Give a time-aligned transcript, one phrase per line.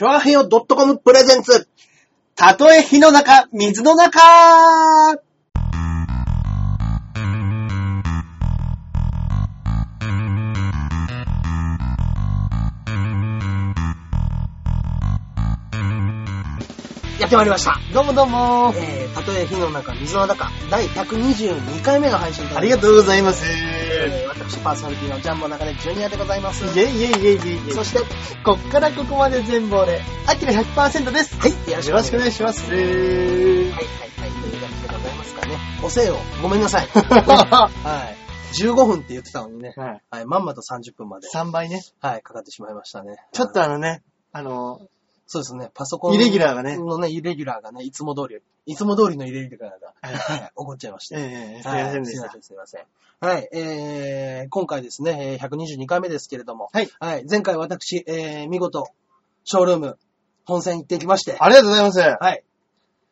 [0.00, 1.68] チョアヘヨ .com プレゼンツ。
[2.34, 4.18] たとえ火の中、水の中
[17.18, 17.78] やってまいりました。
[17.92, 18.72] どうもどうも。
[18.74, 22.88] えー、たとえ火の中、水の中、第122回目の配信となありがります。
[22.88, 23.89] とうございます。
[24.02, 26.64] えー、私パーソナリティのジャンボ中根ジュニアでございます。
[26.64, 27.72] イェイイェイイェイイェイ。
[27.72, 28.00] そして、
[28.42, 31.36] こっからここまで全部俺、アキラ100%です。
[31.38, 32.70] はい、よよろしくお願いします。
[32.70, 33.74] はいはいはい、
[34.40, 35.58] という感じでございますかね。
[35.82, 36.86] おせよ、ごめんなさい。
[36.96, 37.70] は
[38.16, 38.20] い。
[38.62, 39.74] 15分って言ってたのにね。
[39.76, 40.02] はい。
[40.10, 41.82] はい、まんまと30分まで、3倍ね。
[42.00, 43.16] はい、かかってしまいましたね。
[43.32, 44.80] ちょっとはいあのね、あの、
[45.32, 51.14] そうですね、パソコンイレギュラーがねのね、イレギュラーがね、いつも通り、いつも通りのイレギュラーが、はいはい、起こっちゃいまして。
[51.20, 52.38] ええすいはいませんでしたすいませ。
[52.38, 52.82] ん、すいません。
[53.20, 56.90] はい、えー、今回ですね、えー122回目ですけれども、はい。
[56.98, 58.88] はい、前回私、えー、見事、
[59.44, 59.98] ショールーム、
[60.46, 62.00] 本戦行ってきまして、ありがとうございます。
[62.00, 62.42] はい。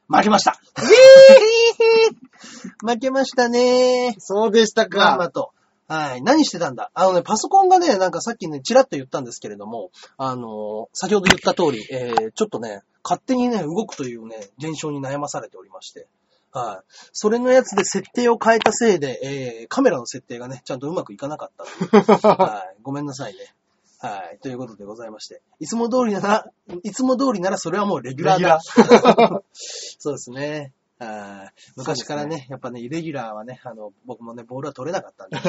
[0.08, 0.58] 負けました。
[2.84, 4.98] 負けましたねそうでしたか。
[4.98, 5.52] まんまと。
[5.88, 6.22] はい。
[6.22, 6.90] 何してたんだ？
[6.92, 16.06] あのね、パソコンがね、なんかさっきね、チラッと言ったんですけれども、あのー先ほど言った通り、えー、ちょっとね、勝手にね、動くというね、現象に悩まされておりまして。
[16.52, 16.84] はい。
[17.12, 21.50] それのやつで設定を変えたせいで、えー、カメラの設定がね、ちゃんとうまくいかなかっ
[21.90, 22.00] た。
[22.36, 22.76] はい。
[22.82, 23.54] ごめんなさいね。
[24.00, 24.38] はい。
[24.42, 25.42] ということでございまして。
[25.58, 26.46] いつも通りなら、
[26.82, 28.60] いつも通りならそれはもうレギュラーだ。
[29.98, 30.72] そうですね。
[30.98, 35.38] はい昔からね、やっぱね、イレギュラーはね、あの、僕もね、ボールは取れなかったんで。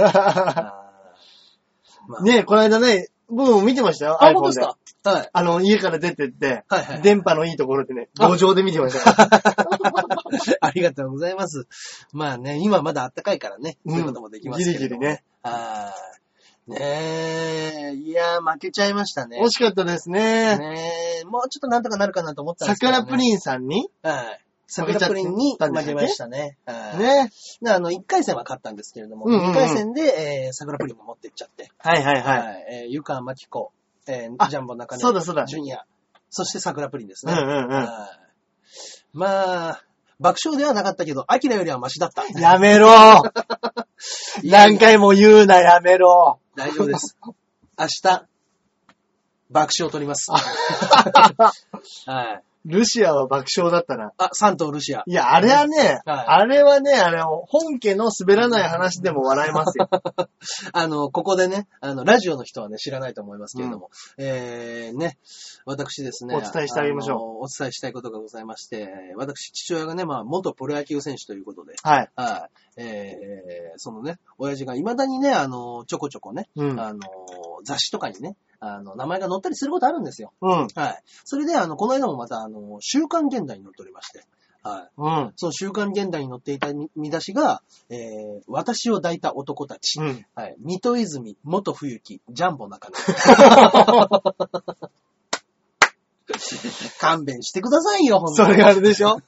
[2.08, 4.24] まあ、ねえ、この間ね、僕も見てましたよ。
[4.24, 4.78] あ、本当ですか？
[5.12, 5.30] はい。
[5.32, 7.02] あの、家から出てって、はいはい。
[7.02, 9.12] 電波のいいところでね、あ路上で見てました。
[10.62, 11.68] ありがとうございます。
[12.12, 15.24] まあね、今まだ暖かいからね、うんそういうこともできますけれども、ギリギリね。
[15.44, 15.94] は
[16.68, 16.72] い。
[16.72, 19.40] ねえ、いやー、負けちゃいましたね。
[19.42, 20.58] 惜しかったですね。
[20.58, 22.98] ねえ、もうちょっとなんとかなるかなと思ったんですけど、ね。
[22.98, 24.46] 桜プリンさんに、はい。
[24.72, 26.58] 桜プリンに負けましたね。
[26.66, 27.00] はい。
[27.00, 27.32] ね。
[27.62, 32.38] で、あの、1回戦は勝ったんですけれども、うんうんうん2回戦で、えー、桜プリンも持ってっちゃって、はいはいはい。
[32.40, 32.66] はい。
[32.72, 33.72] えー、ゆかまきこ、
[34.08, 35.86] えジャンボ中根、そうだそうだジュニア、
[36.30, 37.34] そして桜プリンですね。
[37.34, 37.88] うんうんうんはい
[39.12, 39.84] まあ、
[40.20, 42.24] 爆笑ではなかったけど、アキラよりはマシだった。
[42.40, 42.90] やめろ
[44.44, 47.18] 何回も言うな、やめろ大丈夫です。
[47.24, 47.34] 明
[48.04, 48.28] 日、
[49.50, 50.30] 爆笑を取ります。
[52.06, 52.44] はい。
[52.70, 54.14] ルシアは爆笑だったな。
[54.18, 55.04] あ、三頭ルシア。
[55.06, 59.90] いや、あれはね、はいあれはね、あれ、本家の滑らない話でも笑えますよ。
[60.74, 65.18] あの、ここでね、あの、ラジオの人はね、知らないと思いますけれども、えー、ね、
[65.66, 72.10] 私ですね、お伝えしてあげましょうあのお伝えしたいことがございまして、私、父親がね、まあ、元プロ野球選手ということで、はい。
[72.16, 72.82] はい。
[72.82, 76.80] えー、そのね、親父が未だにね、あの、ちょこちょこね、うん。
[76.80, 77.00] あの、
[77.64, 80.34] 雑誌とかにね、あの、名前が載ったりすることあるんですよ。
[80.42, 80.68] うん。
[80.76, 81.04] はい。
[81.24, 84.26] それで、あの、この間もまた、あの、週刊現代に載っておりまして、
[84.62, 84.92] はい。
[84.98, 85.34] うん。
[85.38, 90.00] その週刊現代に載っていた見見出しが、えー、私を抱いた男たち。
[90.02, 90.26] うん。
[90.36, 90.56] はい。
[90.60, 92.96] 水戸泉、元冬木、ジャンボ中野。
[97.00, 99.20] 勘弁してくださいよ、ほんとそれがあれでしょ？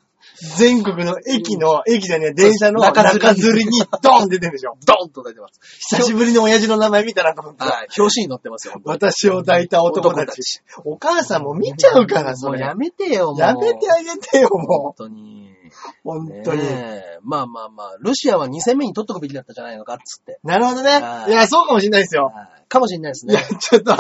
[0.57, 5.59] 全国の駅の、駅じゃねえ、電車の中吊りにドン出てるでしょドーンと出てます。
[5.95, 7.63] 久しぶりに親父の名前見たなと思って。
[7.63, 7.87] はい。
[7.97, 10.61] 表紙に載ってますよ、私を抱いた男たち。
[10.83, 12.59] お母さんも見ちゃうから、それ。
[12.59, 13.39] もうやめてよ、もう。
[13.39, 15.49] やめてあげてよ、本も当に。
[15.49, 15.71] う。
[16.03, 16.63] 本当に。
[16.63, 20.39] ねえまあまあまあ、ロシアは2戦目に取っとくべきだったじゃないのかっつって。
[20.43, 20.89] なるほどね。
[20.89, 22.31] はいいや、そうかもしれないですよ。
[22.33, 23.47] はいかもしれないですいや、ね。
[23.59, 23.91] ちょっと、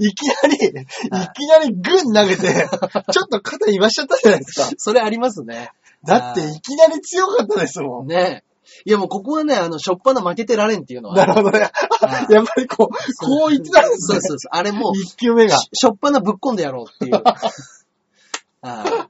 [0.00, 2.68] いきなり、いきなりグン投げて、
[3.10, 4.68] ちょっと肩言わしちゃったじゃないですか。
[4.76, 5.72] それありますね。
[6.04, 8.06] だって、いきなり強かったですもん。
[8.06, 8.48] ねえ。
[8.84, 11.16] いやもうここはね、あの、しょっぱな負けてられんっていうのは。
[11.16, 11.60] なるほどね。
[11.60, 14.20] はいやっぱりこう、こう言ってたんですねそう。
[14.20, 14.50] そうそう。
[14.50, 15.58] あれもう、一球目が。
[15.58, 17.22] ししょっぱなぶっこんでやろうっていう。
[18.60, 19.08] は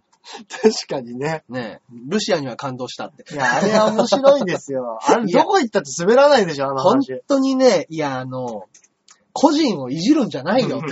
[0.62, 1.42] 確かにね。
[1.48, 1.52] い。
[1.52, 1.94] ねえ。
[2.08, 3.24] ルシアには感動したって。
[3.32, 4.98] いや、あれは面白いですよ。
[5.04, 7.22] あれ、どこ行ったって滑らないでしょ、あの本話。
[7.26, 8.64] 当にね、いや、あの、
[9.32, 10.82] 個人をいじるんじゃないよ。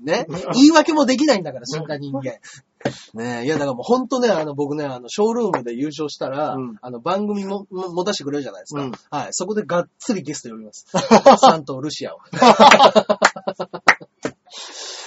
[0.00, 0.26] ね。
[0.54, 2.34] 言い訳もできないんだから、そんな人間。
[3.14, 8.82] ねえ、いや、だからもう本当ね、あの、僕ね、あの、ショールームで優勝したら、うんあの、番組も、も持たせてくれるじゃないですか。
[8.82, 9.28] うんはい。
[9.32, 10.86] そこでがっつりゲスト呼びます。
[11.40, 12.18] サントルシアを。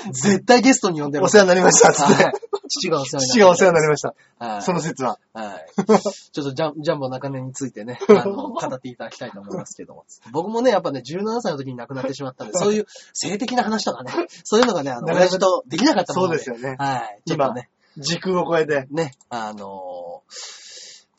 [0.12, 1.26] 絶対ゲストに呼んでる。
[1.26, 2.34] お世話になりました、つってはい。
[2.70, 3.28] 父がお世話になりました。
[3.28, 4.16] 父がお世話になりました。
[4.40, 4.62] はい。
[4.62, 5.20] その説は。
[5.34, 5.66] はい。
[6.32, 10.06] ちょっとジャンジャンボ中根についてね、 あの、語っていただきたいと思いますけども。
[10.32, 14.12] 僕もね、やっぱね、17歳の時に亡くなってしまったんで、そういう性的な話とかね、
[14.44, 16.38] そういうのがね、あの、親父とできなかったもそうので。
[16.38, 16.76] ですよね。
[16.78, 17.22] はい。
[17.26, 18.88] ちょっとね、時空を超えて。
[18.92, 20.24] ね、あの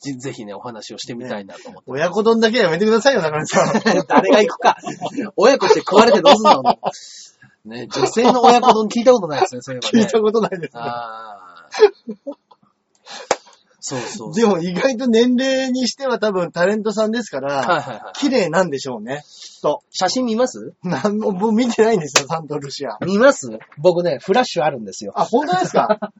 [0.01, 1.91] ぜぜひね、お話をしてみたいなと思って。
[1.91, 3.81] 親子丼だけはやめてくださいよ、中根さん。
[4.07, 4.77] 誰が行くか。
[5.35, 6.63] 親子して食われてどうすんの？
[7.65, 10.03] ね、女性の親子丼聞いたことないですね、 そういえばね。
[10.03, 10.69] 聞いたことないですね。
[10.75, 11.69] ああ。
[13.81, 14.33] そうそう。
[14.33, 18.11] でも意外と年齢にしては多分タレントさんですから。
[18.17, 19.23] 綺麗なんでしょうね。
[19.25, 19.81] きっと。
[19.89, 20.73] 写真見ます？
[20.83, 22.97] なんも、僕見てないんですよ、サントルシア。
[23.05, 23.47] 見ます？
[23.77, 25.13] 僕ね、フラッシュあるんですよ。
[25.15, 25.97] あ、本当ですか？
[26.01, 26.11] あ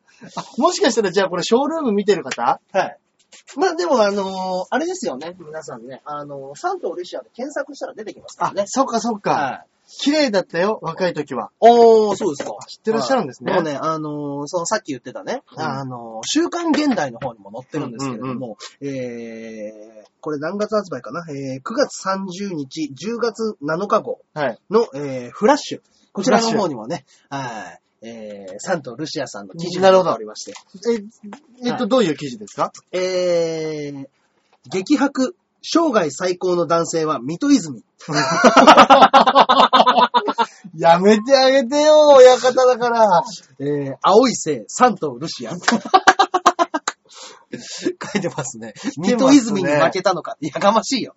[0.57, 2.59] もしかしたらじゃあこれショールーム見てる方？
[2.71, 2.97] はい。
[3.57, 6.01] まあでもあのーあれですよね、皆さんね。
[6.05, 8.63] あのーサントルシアで検索したら出てきますからあね、。
[8.67, 9.31] そっかそっか。
[9.31, 9.65] はい。
[10.01, 11.49] 綺麗だったよ、若い時は。
[11.59, 12.55] おー、そうですか。
[12.67, 13.51] 知ってらっしゃるんですね。
[13.53, 15.61] もうね、あのーそのさっき言ってたね、うん。
[15.61, 21.25] あのー週刊現代の方にも載ってるんですけれども、えー、これ何月発売かな？
[21.29, 24.59] えー、9月30日、10月7日号はい。
[24.69, 25.81] の、えー、フラッシュ。
[26.11, 28.07] こちらの方にもね、はい。
[28.07, 30.53] えー、サントルシアさんの記事がありまして、
[31.65, 32.71] え、えっと、どういう記事ですか？
[32.91, 34.07] えー、
[34.71, 37.83] 激白、生涯最高の男性は水戸泉。
[40.77, 43.23] やめてあげてよ、親方だから。
[43.59, 45.51] えー、青い星、サントルシア。
[47.51, 48.73] 書いてますね。
[48.97, 50.37] 水戸泉に負けたのか。
[50.39, 51.15] やかましいよ。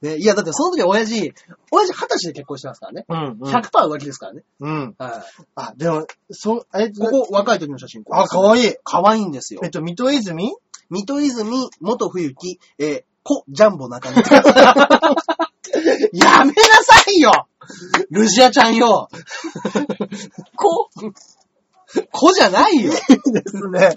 [0.00, 1.34] ね、いや、だってその時親父、
[1.70, 3.04] 親父二十歳で結婚してますからね。
[3.08, 4.42] うん、100%浮気ですからね。
[4.60, 4.94] うん。
[4.98, 5.22] はい。
[5.56, 8.04] あ、でも、そ、え、ここ、若い時の写真。
[8.10, 8.74] あ、かわいい。
[8.82, 9.70] かわいいんですよえっ。
[9.70, 10.54] と、水戸泉？
[10.90, 14.16] 水戸泉、元冬木、えー、コ、ジャンボ中根。
[16.18, 17.46] やめなさいよ
[18.10, 19.10] ルシアちゃんよ
[20.56, 20.88] コ
[22.10, 23.96] コじゃないよですね。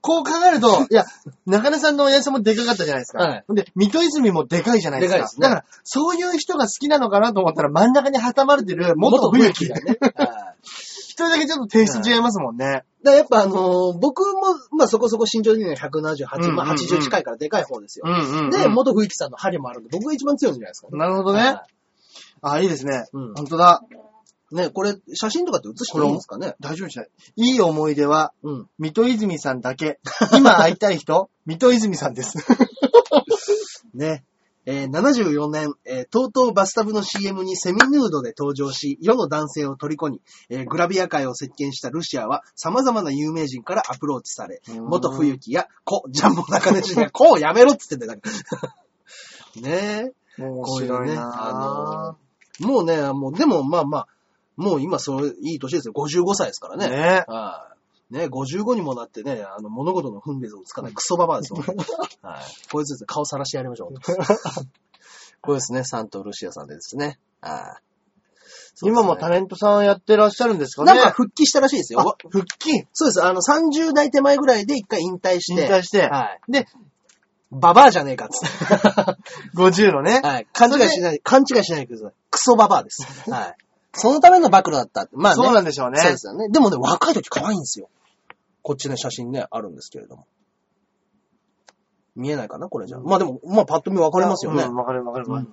[0.00, 1.04] こう考えると、いや、
[1.46, 3.22] 中根さんの親父さんもでかかったじゃないですか。
[3.22, 5.18] はいで、水戸泉もでかいじゃないですか。
[5.18, 9.98] でかいですねだから、そういう人が好きなのかなと思ったら真ん中に挟まれてる元冬木だね。
[11.26, 12.64] 人だけちょっとテイスト違いますもんね。
[12.64, 14.40] だからやっぱあのー僕も、
[14.76, 18.06] まあそこそこ身長的には178、うんうんうんまあ80近いからでかい方ですよ。
[18.06, 20.98] んうんで、元冬木さんの針もあるんで、僕が一番強いんじゃないですかね。
[20.98, 21.40] なるほどね。
[21.40, 21.66] は
[22.42, 23.04] あ、いいですね。
[23.12, 23.82] うん本当だ。
[24.52, 26.56] いね、これ、写真とかって写していいんですかね？
[26.60, 27.10] 大丈夫じゃない。
[27.36, 28.68] いい思い出は、うん。
[28.78, 30.00] 水戸泉さんだけ。
[30.36, 32.36] 今会いたい人、水戸泉さんです。
[33.94, 34.24] ね。
[34.70, 48.12] えー74年、えー、TOTO バスタブの CM にセミヌードで登場し、世の男性を虜に、えーグラビア界を席巻したルシアは、様々な有名人からアプローチされ、うん元冬木や、コ、ジャンボ中根氏が、コをやめろっつってんだよ。
[48.12, 48.30] だか
[49.56, 52.16] らね面こういう白いねな
[52.60, 52.64] え。
[52.64, 54.06] もうね、もう、でもまあまあ、
[54.56, 55.94] もう今それ、いい年ですよ。
[55.94, 56.88] 55歳ですからぁね。
[56.88, 57.79] ねはい。
[58.10, 61.58] ね、55にもなってね、あの、物事の分別をつかないクソババアですよ。
[62.22, 62.40] はい。
[62.70, 63.94] こいつですね、顔さらしてやりましょう。
[65.42, 67.18] これですね、サントルシアさんでですね。
[67.40, 67.82] はい。
[68.82, 70.94] 今もタね、レントさんやってらっしゃるんですかね？
[70.94, 72.00] なんか復帰したらしいですよ。
[72.00, 72.86] あ、復帰？
[72.92, 73.24] そうです。
[73.24, 75.62] あの、30代手前ぐらいで一回引退して。
[75.62, 76.52] 引退してはい。
[76.52, 76.66] で、
[77.52, 78.56] ババアじゃねえかっつって。
[79.56, 80.20] 50のね。
[80.22, 80.46] はい。
[80.52, 82.14] 勘違いしない、勘違いしないでください。
[82.30, 83.02] クソババアです。
[83.30, 83.56] はい。
[83.92, 85.08] そのための暴露だった。
[85.12, 85.42] まあね。
[85.42, 86.00] そうなんでしょうね。
[86.00, 86.48] そうですよね。
[86.48, 87.88] でもね、若い時可愛いんですよ。
[88.62, 90.26] こっちね、写真ね、あるんですけれども。
[92.16, 92.98] 見えないかなこれじゃ。
[92.98, 94.62] まあでも、まあパッと見わかりますよね。
[94.64, 95.48] うんわかるわかるわかる。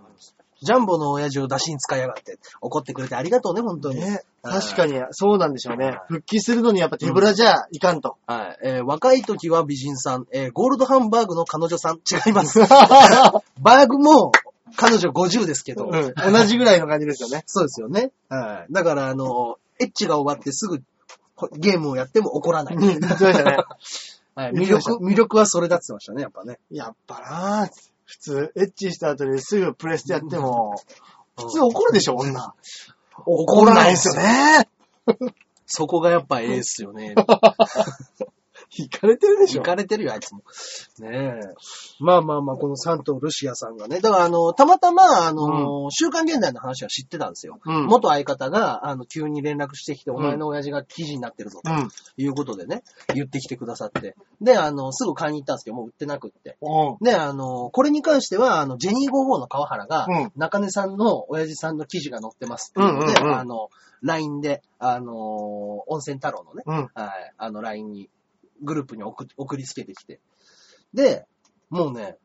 [0.59, 3.99] ジャンボの親父を出しに使いやがって、怒ってくれてありがとうね、本当に。
[3.99, 5.99] ね、はい確かに、そうなんでしょうねはい。
[6.07, 8.17] 復帰するのにやっぱ手ぶらじゃいかんと。
[8.25, 8.57] はい。
[8.63, 12.59] えー若い時は美人さん、えーゴールドハンバーグの彼女さん、違います。
[13.61, 14.31] バーグも
[14.77, 17.43] 彼女50ですけど、うん同じぐらいの感じですよね。
[17.45, 18.11] そうですよね。
[18.29, 18.73] はい。
[18.73, 20.81] だから、あの、エッチが終わってすぐ
[21.57, 22.75] ゲームをやっても怒らない。
[22.75, 23.57] うん言ってましたね。
[24.35, 26.59] はい、魅力、魅力はそれだって言ってましたね、やっぱね。
[26.69, 27.69] やっぱなぁ
[28.05, 30.75] 普通、エッチした後にすぐプレステやっても、
[31.35, 32.53] 普通うん怒るでしょ、女。
[33.25, 34.69] 怒らないんですよね。
[35.65, 37.15] そこがやっぱええっすよね。
[38.77, 39.61] 引かれてるでしょ。
[39.61, 40.43] 行かれてるよ、あいつも。
[40.99, 41.39] ねえ。
[41.99, 44.01] まあまあまあ、このサントルシアさんがね。
[44.01, 47.59] だから、あの、たまたま、あの、週刊現代の話は知ってたんですよ。
[47.65, 51.89] うん元相方が、あの、急に連絡してきて、お前の親父が記事になってるぞ、とうん。
[52.17, 52.83] いうことでね、
[53.13, 54.15] 言ってきてくださって。
[54.41, 56.57] で、あの、すぐ買いに行ったんですけど、もう売ってなくって。
[56.61, 57.03] うん。
[57.03, 63.69] で、あの、これに関しては、あの、ジェニー55の川原が、うん中根さんの親父さんの記事が載ってますっていうので、うんうんうんあの、
[64.01, 66.75] LINE で、あの、温泉太郎のね、うん。
[66.75, 68.09] はい、あの LINE に、
[68.61, 70.19] グループに送送りつけてきて。
[70.93, 71.25] で、
[71.69, 72.17] もうね、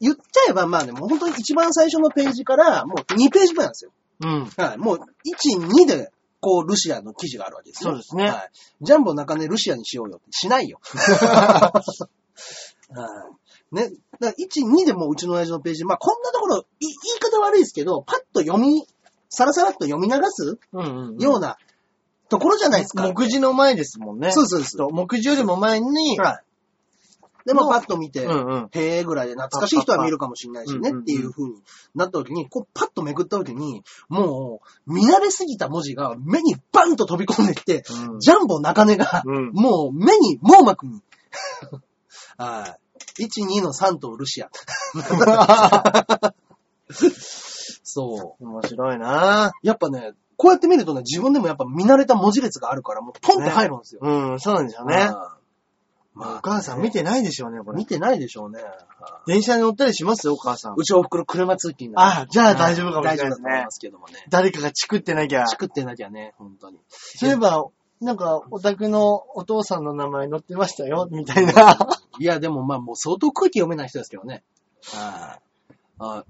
[0.00, 3.92] 言っちゃえば、まあね、もう本当に一番最初のページから、もう2ページ目なんですよ。
[4.20, 4.44] うん。
[4.56, 5.04] はい、もう1、
[5.60, 6.10] 2で、
[6.40, 7.90] こう、ルシアの記事があるわけですよ。
[7.90, 8.50] そうですねはい。
[8.80, 10.80] ジャンボ中根ルシアにしようよってしないよ。
[10.94, 11.80] は
[13.72, 13.74] い。
[13.74, 13.90] ね。
[14.20, 18.86] だから1、2でもううちの親父のページ、まあこんなところ、い言い方悪いですけど、パッと読み、
[19.28, 20.58] さらさらっと読み流す。
[21.18, 21.58] ような
[22.28, 23.04] ところじゃないですか。
[23.04, 24.32] 目次の前ですもんね。
[24.32, 24.92] そうそうそう。
[24.92, 26.44] 目次よりも前に、はい。
[27.48, 28.68] で、まあ、パッと見て、うんうん。
[28.72, 31.54] へーぐらいで懐かしい人は見るかもしれないしねっていう風に
[31.94, 39.50] なった時に、こうパッとめくった時に、もう見慣れすぎた文字が目にバンと飛び込んできて、うんジャンボ中根が、うん。
[39.52, 41.00] もう目に網膜に、
[42.36, 42.76] は
[43.16, 43.24] い。
[43.24, 44.50] 1、2の3とルシア。
[47.82, 48.44] そう。
[48.44, 54.00] 面白いなやっぱね、こうやって見るとね、自分でもやっぱ見慣れた文字列があるから、もうポンって入るんですよ。
[54.02, 54.94] うん、そうなんですよね。
[54.94, 55.14] うん
[56.14, 57.86] まお母さん見てないでしょうね、これ見。
[57.86, 58.58] てないでしょうね。
[59.28, 60.26] 電車に乗ったりします？
[60.26, 60.74] よ、お母さん。
[60.76, 64.14] うちおふくろ車通勤なんであじゃあ大丈夫かもしれないですね大丈夫けどもね。
[64.28, 65.44] 誰かがチクってなきゃ。
[65.44, 66.80] チクってなきゃね、本当に。
[66.88, 67.66] そういえば、
[68.00, 71.78] なんか、お宅のお父さんの名前載ってましたよ、みたいな。
[72.18, 74.42] いや、でもまあもう相当空気読めない人ですけどね。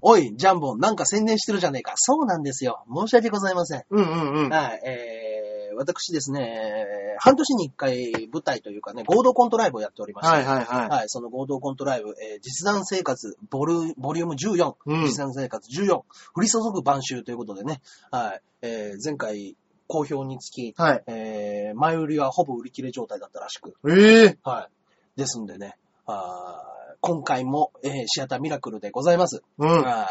[0.01, 1.93] おい、ジャンボ、なんか宣伝してるじゃねえか。
[1.95, 2.83] そうなんですよ。
[2.93, 3.83] 申し訳ございません。
[3.89, 4.49] うんうんうん。
[4.49, 10.89] はい、えー、私ですね、半年に一回舞台というかね、合同コントライブをやっておりまして、はいはいはい。
[10.89, 16.05] はい、その合同コントライブ、えー実弾生活ボルボリューム14、うん実弾生活14、降
[16.41, 19.55] り注ぐ晩秋ということでね、はい、えー前回
[19.87, 21.03] 好評につき、はい。
[21.07, 24.69] えー前売りはほぼ売り切れ状態だったらしく、ええは
[25.15, 25.19] い。
[25.19, 29.41] ですんでね、あー今回も、えーシアターミラクルでございます。
[29.57, 29.69] うん。
[29.83, 30.03] は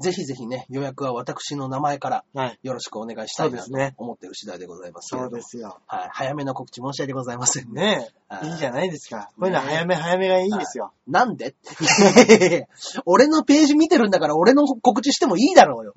[0.00, 0.02] い。
[0.02, 2.58] ぜひぜひね、予約は私の名前からはい。
[2.62, 5.30] よろしくお願いしたいなとそうですね思ってる次第でございますけれども。
[5.30, 5.78] そうですよ。
[5.88, 6.08] はい。
[6.12, 8.08] 早めの告知申し訳ございませんね。
[8.30, 8.48] いえ。
[8.50, 9.30] いいじゃないですか。
[9.36, 10.92] こういうのは早め早めがいいですよ。
[11.08, 11.56] なんで？
[13.06, 15.94] 俺のページ見てるんだから俺の告知してもいいだろうよ。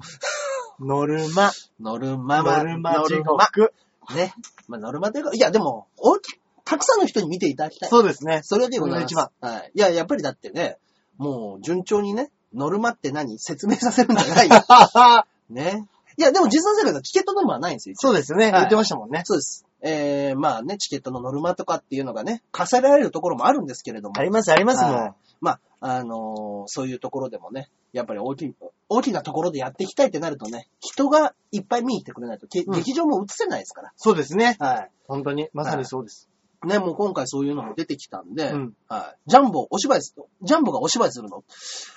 [0.80, 1.52] ノルマ。
[1.80, 2.58] ノルママ。
[2.58, 3.34] ノルマ地ノルマ。
[3.38, 3.74] 獄。
[4.16, 4.34] ね。
[4.68, 6.40] まあ、ノルマというか、いや、でも、大き、
[6.72, 7.90] たくさんの人に見ていただきたい。
[7.90, 8.40] そうですね。
[8.44, 9.14] それでございます。
[9.14, 9.72] それがはい。
[9.76, 10.78] いや、やっぱりだってね、
[11.18, 14.56] もう順調にね、ノルマって何説明させるんじゃないよ。
[15.50, 15.86] ね。
[16.16, 17.96] いや、でも実際生活はチケットノルマはないんですよ。
[17.98, 18.46] そうですね。
[18.46, 19.24] はい言ってましたもんね。
[19.26, 19.66] そうです。
[19.82, 24.18] えー、まあね、チケットのノルマとかっていうのがね、課せられるところもあるんですけれども。
[24.18, 25.14] ありますありますもはいん。
[25.42, 28.56] まあ、あのーそういうところでもね、やっぱり大きい、
[28.88, 33.92] 大きなところでやっていきたいってなるとね、人がいっぱい見に来てくれないと、けうん劇場も映せないですから。
[33.98, 34.56] そうですね。
[34.60, 34.92] はい。
[35.08, 35.50] 本当に。
[35.54, 36.31] まさにそうです。
[36.64, 39.30] ね、もう今回そういうのも出てきたんで、うんはい。
[39.30, 41.44] ジャンボ、お芝居す、ジャンボがお芝居するの？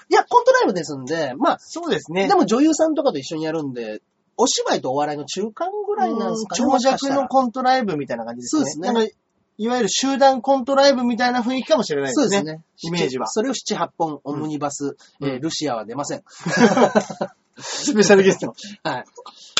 [0.09, 2.28] いや、コントライブですんで、まあ、そうですね。
[2.28, 4.00] でも女優さんとかと一緒にやるんで、
[4.37, 6.71] お芝居とお笑いの中間ぐらいなんですかね。
[6.73, 8.62] 長尺のコントライブみたいな感じですね。
[8.62, 9.14] そうですね
[9.56, 12.25] いわゆる集団コントライブみたいな雰囲気かもしれないですね。
[12.25, 12.64] そうですね。
[12.83, 16.25] イメージはそれを7、8本、オムニバス、うんえールシアは出ません。
[17.56, 18.52] スペシャルゲスト。
[18.83, 19.04] はい。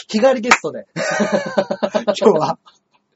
[0.08, 0.88] 日帰りゲストで。
[2.20, 2.58] 今日は、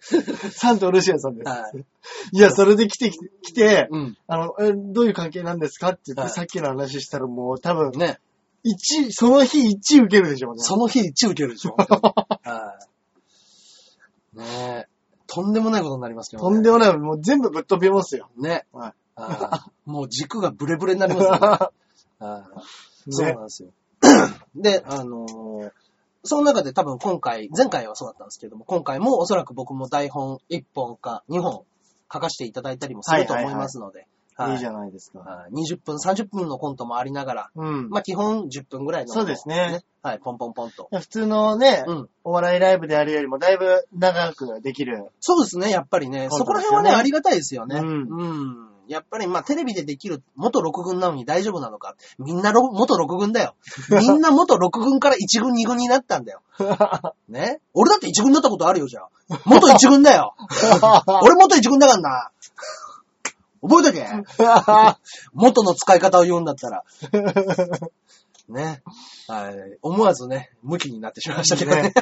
[0.52, 1.48] サントルシアさんです。
[1.48, 1.84] はい。
[2.32, 4.16] いや、それで来て、来て、うん。
[4.26, 8.20] あの、え、どういう関係なんですかって言って、はいさっきの話したらもう多分、ね。
[8.62, 10.62] 一、その日一受けるでしょうね。
[10.62, 11.74] その日一受けるでしょ。
[11.78, 12.78] は
[14.34, 14.38] い。
[14.38, 14.88] ねえ。
[15.26, 16.54] とんでもないことになりますけどね。
[16.54, 18.30] とんでもない、もう全部ぶっ飛びますよ。
[18.36, 18.66] ね。
[18.72, 21.38] はいはいもう軸がブレブレになりますよね。
[22.20, 22.52] は
[23.08, 23.70] いそうなんですよ。
[24.54, 25.72] で、あのー
[26.24, 31.64] その中で多分今回、前回はそうだったんですけども、今回もおそらく僕も台本1本か2本
[32.12, 34.06] 書かせていただいたりもすると思いますので、
[34.44, 35.18] はいいじゃないですか。
[35.18, 37.88] はい20分、30分のコントもありながら、うん。
[37.90, 39.82] まあ基本10分ぐらいの、そうですね。
[40.02, 40.88] はい、ポンポンポンと。
[40.92, 42.08] 普通のね、うん。
[42.24, 45.06] お笑いライブであるよりもだいぶ長くできる。
[45.20, 46.28] そうですね、やっぱりね。
[46.30, 47.80] そこらですよね辺はね、ありがたいですよね。
[47.80, 48.68] うんうん。
[48.88, 51.94] やっぱりまあテレビでできる元6軍なのに大丈夫なのか。
[52.18, 53.54] みんなろ元6軍だよ。
[53.90, 56.40] みんな元6軍から1軍2軍になったんだよ。
[57.28, 59.08] ね俺だって1軍だったことあるよ、じゃあ。
[59.44, 60.34] 元1軍だよ。
[61.22, 62.30] 俺元1軍だからな。
[63.62, 64.06] 覚えとけ。
[65.34, 66.84] 元の使い方を言うんだったら。
[68.48, 68.82] ね。
[69.28, 69.78] はい。
[69.82, 71.82] 思わずね、向きになってしまいましたけどね。
[71.82, 71.92] ね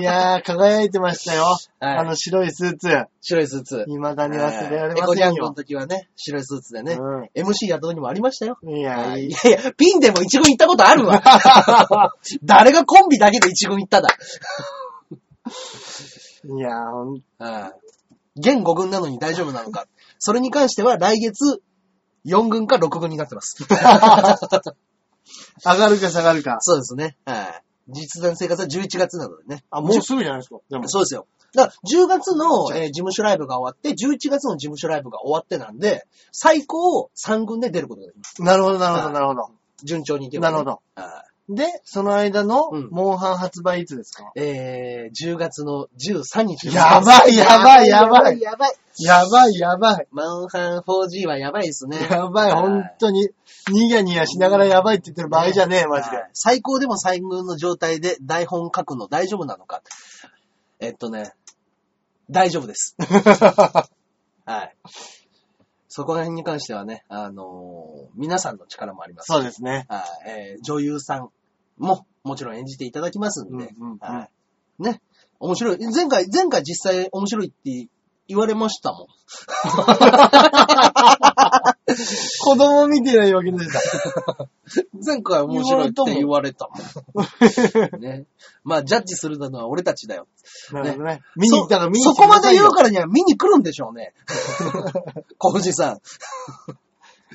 [0.00, 1.42] いやー、輝いてましたよ。
[1.80, 2.88] はいあの白いスーツ。
[3.20, 3.84] 白いスーツ。
[3.88, 5.54] 未だに忘れられエませんよコジャンコの。
[5.54, 8.58] 時はね、白いスーツでね、う MC やった時もありましたよ。
[8.64, 8.68] ん。
[8.68, 11.20] いや、はいいいやいや、ピンでも一軍行ったことあるわ。
[12.44, 14.08] 誰がコンビだけで一軍行っただ。
[16.44, 17.88] いやー、ほんはい
[18.40, 19.86] 現5軍なのに大丈夫なのか。
[20.18, 21.62] それに関しては来月
[22.26, 23.64] 4軍か6軍になってます。
[25.64, 26.58] 上がるか下がるか。
[26.60, 27.16] そうですね。
[27.24, 27.62] はい。
[27.88, 29.64] 実弾生活は11月なのでね。
[29.70, 30.58] あ、もうすぐじゃないですか。
[30.68, 30.88] でも。
[30.88, 31.26] そうですよ。
[31.54, 38.42] だから10月の、えー事務所ライブが終わって、11月の事務所ライブが終わってなんで、最高3軍で出ることができます。
[38.42, 39.50] なるほど、なるほど、はいなるほど。
[39.84, 40.80] 順調にいけば、なるほど。
[40.94, 44.30] はいで、その間のうん、モンハン発売いつですか？
[44.36, 48.72] えー、10月の13日やばいやばいやばいやばい。
[49.00, 50.06] やばい、やばい。
[50.10, 51.98] マンハン 4G はやばいですね。
[52.10, 53.28] やばい、はい本当に。
[53.72, 56.30] ニヤニヤしながらやばいって言ってる場合じゃねえ、マジではい。
[56.34, 59.82] 最高でも最軍の状態で台本書くの大丈夫なのか。
[60.80, 61.32] えっとね、
[62.28, 62.94] 大丈夫です。
[64.44, 64.76] はい。
[65.88, 69.86] そこら辺に関してはね、あのー皆さんの力もありますしそうですね。
[69.88, 71.30] はいえー女優さん
[71.78, 74.28] ももちろん演じていただきますんで、うんうんうんは
[74.78, 74.82] い。
[74.82, 75.00] ね。
[75.40, 75.78] 面白い。
[75.94, 77.88] 前回、前回実際面白いって
[78.28, 79.06] 言われましたもん。
[82.40, 86.74] 子供見てないわけです 前回面白いって言われたも
[87.96, 88.00] ん。
[88.00, 88.26] ね。
[88.62, 90.28] まあ、ジャッジするのは俺たちだよ。
[90.72, 91.22] なるほどね。
[91.36, 94.12] 見に、そだから見にそこまで言うかからには見に来るんでしょうね。
[95.38, 96.00] 小藤さん。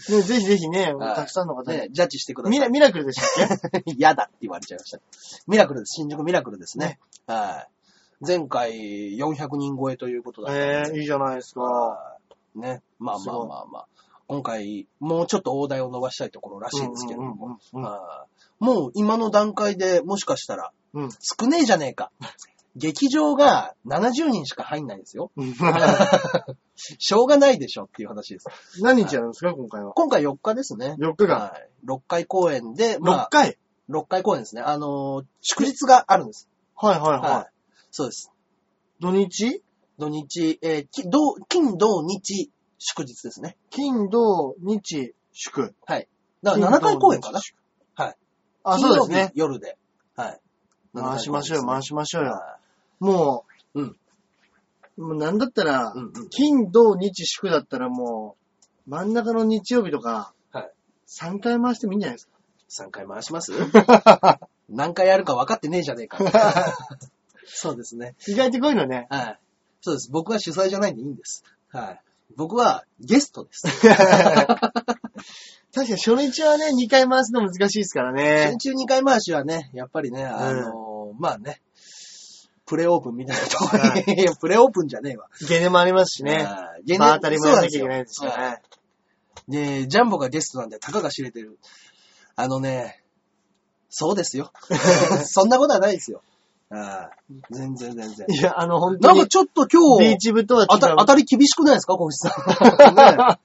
[0.10, 0.16] ら。
[0.16, 2.52] ね、ぜひぜひね、はいたくさんの方ねに。、ジャッジしてください。
[2.52, 3.84] ミラ、ミラクルでしたっけ？
[3.98, 5.00] 嫌だって言われちゃいました。
[5.48, 5.94] ミラクルです。
[5.96, 7.00] 新宿ミラクルですね。
[7.28, 7.68] は
[8.22, 8.26] い。
[8.26, 11.62] 前回400人超えということだったんでええいいじゃないですか。
[11.62, 12.18] は
[12.56, 12.82] いね。
[13.00, 13.88] まあまあまあまあ。
[14.28, 17.46] 今回、もうちょっと大台を伸ばしたいところらしいんですけれども。
[17.46, 21.10] うんうんうんうんはいもう今の段階でもしかしたら、うん。
[21.20, 22.12] 少ねえじゃねえか。
[22.75, 25.32] 劇場が70人しか入んないんですよ。
[26.75, 28.48] しょうがないでしょっていう話です。
[28.82, 29.94] 何日やるんですか、今回は？
[29.94, 30.96] 今回4日ですね。
[31.00, 31.39] 4日間。
[31.39, 31.70] はい。
[31.88, 33.58] 6回公演で、6まあ、回
[33.89, 34.62] ？6回公演ですね。
[34.62, 36.50] あのー祝日があるんです。
[36.75, 37.20] はいはいはい。
[37.22, 37.50] は
[37.92, 38.32] そうです。
[39.00, 39.03] い。
[39.03, 39.63] 土日？
[40.00, 43.58] 土日、えーき土金、土、日、祝日ですね。
[43.70, 45.75] 金、土、日、祝。
[45.86, 46.08] はい。
[46.42, 47.39] だから7回公演かな。
[47.96, 48.15] はい。
[48.63, 49.32] あ、そうですね。
[49.36, 49.77] 夜で。
[50.15, 50.42] はい。
[50.96, 52.32] 回しましょうよ、回ししましょうよ。
[52.32, 52.58] は
[53.03, 53.45] も
[53.75, 53.98] う、うん
[54.95, 56.00] もうなんだったらい。
[56.00, 56.29] う、んうん。
[56.29, 58.36] 金、土、日、祝だったらも
[58.88, 60.72] う、真ん中の日曜日とか、はい。
[61.07, 62.19] 3回回してもいいんじゃないで
[62.69, 63.51] す3回回します？
[64.69, 66.17] 何回やるか分かってねえじゃねえか。
[67.45, 68.12] そうですね。
[68.12, 68.31] か。
[68.31, 69.07] 意外とこういうのね。
[69.10, 69.39] はい。
[69.81, 70.12] そうです。
[70.12, 71.43] 僕は主催じゃないんでいいんです。
[71.72, 72.01] はい。
[72.36, 73.63] 僕はゲストです。
[75.74, 78.57] 確かに初日はね、2回回すの難しいですから初ね。
[78.60, 81.62] 日2回回しはね、やっぱりね、あのーまあね、
[82.74, 85.27] プレオープンみたいなところに、いや、 プレオープンじゃねえわ。
[85.48, 86.44] ゲネもありますしね。
[86.44, 86.84] はい。
[86.86, 88.44] ゲネ場当たりもやらなきゃいけないですよね。
[88.44, 88.62] はい
[89.46, 91.60] で、ジャンボがゲストなんで、たかが知れてる。
[92.38, 93.03] あのね、
[93.89, 94.53] そうですよ。
[95.25, 96.22] そんなことはないですよ。
[96.70, 98.27] はい全然全然。
[98.30, 100.65] いや、あの、本当になんか、ちょっと今日、ビーチ部とは。
[100.68, 102.96] 当たり厳しくないですか、小石さん。
[102.96, 103.38] ね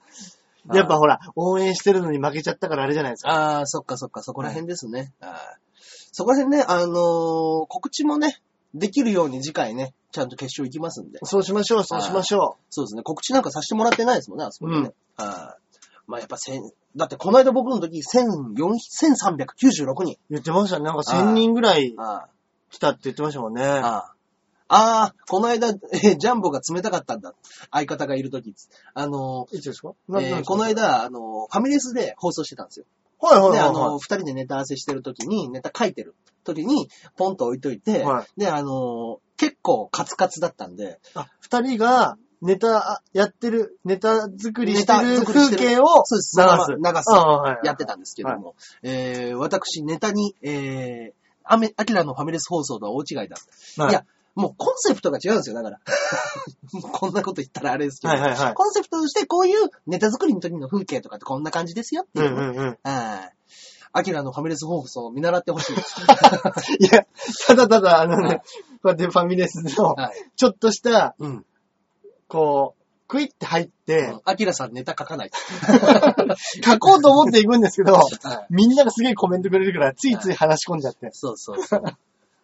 [0.73, 3.29] やっぱほら、応援してるのに負けちゃったからあれじゃないですか。
[3.31, 5.11] ああ、そっかそっか、そこら辺ですね。
[5.19, 5.69] はい
[6.11, 8.41] そこら辺ね、あのー告知もね、
[8.73, 11.19] できるように次回ね、ちゃんと決勝行きますんで。
[11.23, 14.93] そうしましょう、そうしましょそうですね、告知なんかさせてもらってないですもんね、あそこでね。
[15.15, 15.69] はい
[16.09, 16.63] まあやっぱ千、
[16.95, 20.13] だってこの間僕の時、1400 1396人。
[20.13, 20.17] う。
[20.31, 20.85] 言ってましたね。
[20.85, 22.27] なんか1000人ぐらいあ
[22.71, 23.63] 来たって言ってましたもんね。
[23.63, 24.13] あ、あ
[24.69, 24.75] あ。
[24.75, 27.33] ああ、この間、えージャンボが冷たかったんだ。
[27.71, 28.53] 相方がいる時。
[28.93, 29.93] あのいつですか？
[30.09, 32.85] ーえーこの間、あのーファミレスで放送してたんですよ。
[33.21, 40.99] はいはいで、あはいはの、二人でネタ合わせしてる時に、ネタ書いてる時に、ポンと置いといて、はいで、あの、結構カツカツだったんで、
[41.41, 46.39] 二人がネタやってる、ネタ作りしてネタる作りしてる風景をそうです。
[46.39, 46.77] 流す。
[46.77, 47.11] 流す。
[47.11, 53.35] ああはいはいやってたんですけども、えー、私、ネタに、えー、アメ、アキラのファミレス放送とは大違いだ。
[53.77, 54.05] はいいや、
[54.39, 55.79] もうコンセプトが違うんですよ、だから。
[56.91, 58.53] こんなこと言ったらあれですけど、はいはいはい。
[58.53, 62.41] コンセプトとしてこういうネタ作りの時の風景とかってこんな感じですよってういうね。
[62.41, 62.77] んうんうん。
[62.83, 63.33] はい。
[63.91, 65.95] アキラのファミレス放送を見習ってほしいです。
[66.79, 67.05] いや、
[67.47, 68.43] ただただ、あのはいね、こ
[68.85, 70.31] うやってファミレスの、はい。
[70.35, 71.45] ちょっとした、うん。
[72.27, 75.31] こう、クイって入って、アキラさんネタ書かない。
[76.63, 78.53] 書こうと思っていくんですけど、はい。
[78.53, 81.09] みんながすげえコメントくれるから、ついつい話し込んじゃって。
[81.11, 81.83] そうそうそう。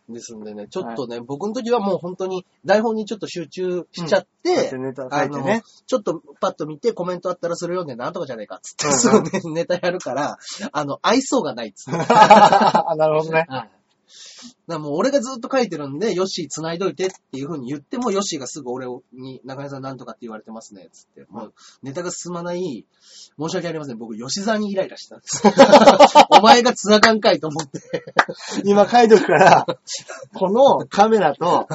[0.09, 5.63] ですんでね、ちょっとね、僕の時はもう本当に台本にちょっと集中しちゃって、うんネタ書いてね。
[5.87, 10.37] ちょっとパッと見てコメントあったらそれ読んでなんとかじゃねえかっつって、うんうんすぐね、ネタやるから、
[10.71, 11.97] あの、愛想がないっつって。
[11.97, 13.45] なるほどね。
[13.49, 13.74] はい。
[14.67, 21.25] だからもう俺がずっと書いてるんで、ヨッシー繋いどいてっていう風に言っても、ヨッシーがすぐ俺に、中根さんなんとかって言われてますね、つって。
[21.29, 22.85] もう、ネタが進まない、
[23.39, 23.97] 申し訳ありません。
[23.97, 25.41] 僕、吉沢にイライラしてたんです。
[26.29, 28.03] お前が繋がんかいと思って。
[28.63, 29.65] 今書いとくから、
[30.33, 31.67] このカメラと、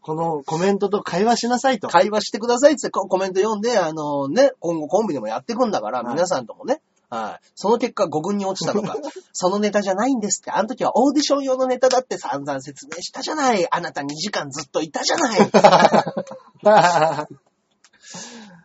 [0.00, 1.88] このコメントと会話しなさいと。
[1.88, 6.80] 会話してくださいってココメント読んで、あのね、今後コンビでもやっていくんだから、はい皆さんともね、
[7.14, 7.46] はい。
[7.54, 8.96] その結果5軍に落ちたとか、
[9.32, 13.66] そのネタじゃないんですって、あの時はオーディション用のネタだって散々説明したじゃない。
[13.70, 15.38] あなた2時間ずっといたじゃない。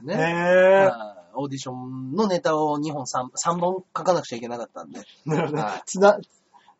[0.03, 0.13] ね。
[0.13, 5.03] へぇはいオーディションのネタを2本3、3本書かなくちゃいけなかったんで、ー。
[5.25, 6.19] なるほどはいつな、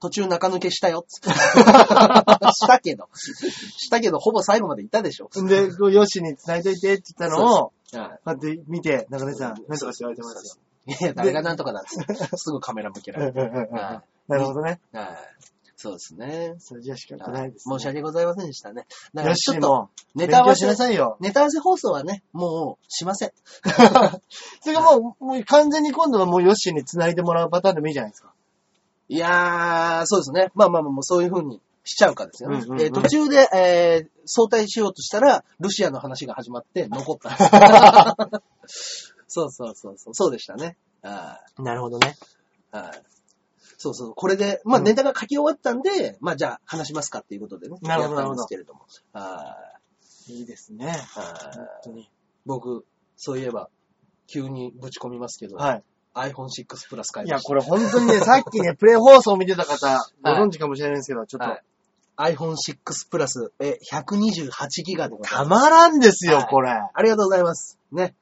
[0.02, 1.30] 途中中抜けしたよっつって。
[1.38, 3.10] したけど。
[3.14, 5.30] したけど、ほぼ最後までいたでしょ。
[5.48, 10.62] で、こうヨシに繋いといてって言ったのを、はいこうやって見て、中根さん、なんとかって言われてますよ。
[10.90, 12.38] いや、誰がなんとかだって。
[12.38, 13.40] すぐカメラ向けられて。
[13.40, 14.80] うんうんうんうんはなるほどね。
[14.94, 15.08] いはい
[15.82, 16.56] そうですね。
[16.60, 17.78] それじゃ仕方ないです、ね。
[17.78, 18.86] 申し訳ございませんでしたね。
[19.14, 21.16] だかよらちょっと、ネタ合わせな、さいよ。
[21.22, 23.32] ネタ合わせ放送はね、もうしません。
[24.60, 28.34] それがもう、もう完全に今度はもうヨッシーに繋いでもらうパターンでもいいじゃないですか。
[29.08, 30.52] いやー、そうですね。
[30.54, 32.92] まあまあまあ、もうそういう風にしちゃうかですよね。
[32.92, 37.32] 途中で、えー、相対しようとしたら、ルシアの話が始まって残った。
[39.30, 40.14] そうそうそうそう。
[40.14, 40.76] そうでしたね。
[41.04, 42.18] あなるほどね。
[42.74, 43.02] ーあー
[43.78, 44.14] そうそう。
[44.14, 47.78] これで、まあうんネタが書き終わったんで、まあじゃあ話しますかっていうことでね。
[47.82, 48.82] なるほどやったんですけれども。
[49.14, 49.56] あ
[50.28, 50.88] いいですね。
[50.88, 52.10] ーあー本当に。
[52.46, 53.70] 僕、そういえば、
[54.28, 55.84] 急にぶち込みますけど、はい。
[56.16, 57.48] iPhone6 プラス買いいや、ました。
[57.48, 65.64] これ本当にね、 さっきね、プレイ放送を見てた方、ご存知かもしれないんですけど、ちょっと、はい、iPhone6 プラス、え、128ギガでございたます。
[65.64, 66.72] まらんですよ、はいこれ。
[66.72, 67.80] ありがとうございます。
[67.92, 68.16] ね。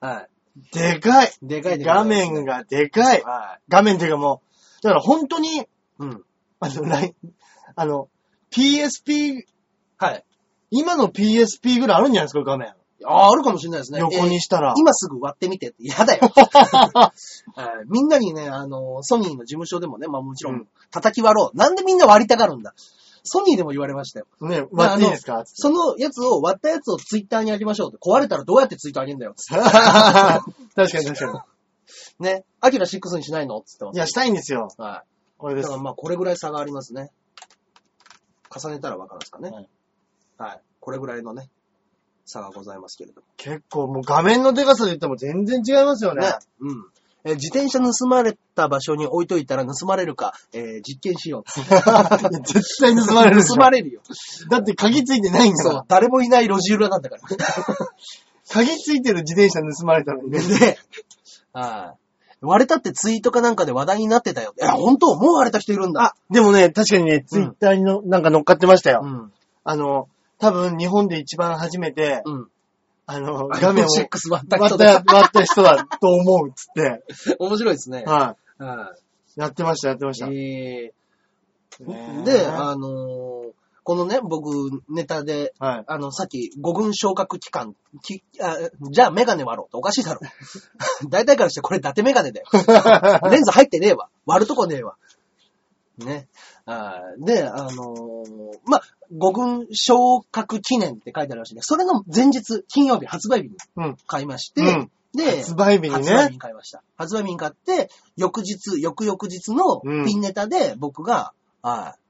[0.00, 0.28] はい。
[0.72, 1.32] でかい。
[1.42, 2.44] でかいでござい画面。
[2.44, 3.22] がでかい。
[3.22, 4.42] は画面っていうかも
[4.80, 5.62] う、だから本当に、い。
[5.98, 6.22] うん。
[6.60, 7.32] あの、ライン
[7.74, 8.08] あの、
[8.50, 9.42] PSP、
[9.98, 10.24] はい。
[10.70, 12.68] 今の PSP ぐらいあるんじゃないですか、画面。
[13.04, 14.00] ああ、あるかもしれないですね。
[14.00, 14.70] 横にしたら。
[14.70, 16.30] えー今すぐ割ってみてって嫌だよ。
[16.34, 17.12] はい
[17.88, 21.56] みんなにね、あの、ソニーの事務所でもね、まあもちろうんん、叩き割ろう。
[21.56, 22.74] なんでみんな割りたがるんだ？
[23.26, 24.26] ソニーでも言われましたよ。
[24.40, 25.42] ね、割っていいですか？
[25.46, 27.98] そのやつを、割ったやつをツイッターにあげましょうって。
[27.98, 29.34] 壊れたらどうやってツイートあげんだよ。
[29.46, 31.44] 確かに確か
[32.20, 32.24] に。
[32.26, 32.44] ね。
[32.60, 33.58] アキラ6にしないの？
[33.58, 33.96] って言ってます。
[33.96, 34.68] いや、したいんですよ。
[34.78, 35.08] はい。
[35.38, 35.82] これですだから。
[35.82, 37.10] まあ、これぐらい差がありますね。
[38.54, 39.50] 重ねたらわかるんですかね。
[39.50, 39.68] はい
[40.38, 40.60] はい。
[40.80, 41.48] これぐらいのね、
[42.26, 43.26] 差がございますけれども。
[43.36, 46.26] 結構もう画面のデカさで言っても全然違いますよね。
[46.26, 46.32] ね。
[46.60, 46.84] うん。
[47.24, 51.50] えー自転車盗まれた場所に置いといたら盗まれるか、えー実験しよう。
[51.50, 54.00] 絶対盗まれるでしょ盗まれるよ。
[54.50, 55.74] だって鍵ついてないんだから。。
[55.76, 57.22] そう誰もいない路地裏なんだから。
[58.48, 60.38] 鍵ついてる自転車盗まれたのにね。
[60.40, 60.78] で、
[61.52, 61.98] はい。
[62.42, 64.54] 割れたってツイートかなんかで話題になってたよ。
[64.60, 65.16] いや、本当？
[65.16, 66.02] もう割れた人いるんだ。
[66.04, 69.00] あ、でもね、確かにね、ツイッターにの、なんか乗っかってましたよ。
[69.02, 69.32] うん。
[69.64, 72.48] あの、多分日本で一番初めて、うん。
[73.06, 75.14] あの、画面を6割った割った、人だ。
[75.14, 77.04] 割った人だと思うっつって、
[77.38, 78.04] 面白いですね。
[78.04, 78.36] は。
[78.58, 80.20] はいやってました、やってましい。
[80.20, 80.28] た。
[80.28, 83.52] えねー、で、あのー
[83.86, 85.84] このね、僕、ネタで、はい。
[85.86, 88.56] あの、さっき、五軍昇格期間、きあ
[88.90, 90.20] じゃあメガネ割ろうっておかしいだろ。
[91.08, 92.46] 大体からしてこれ伊達メガネだよ。
[93.30, 94.08] レンズ入ってねえわ。
[94.26, 94.96] 割るとこねえわ。
[95.98, 96.26] ね。
[97.18, 98.80] で、あのーま、
[99.16, 103.96] 五軍昇格記念って書いてあるらしいんで、それの前日、金曜日、発売日にうん。
[104.06, 104.90] 買いまして、うん。
[105.14, 106.30] で、発売日に発売日ね。
[106.32, 106.82] に買いました。
[106.96, 112.00] 発売日に買って、翌日、翌々日のうんピンネタで僕が、はい、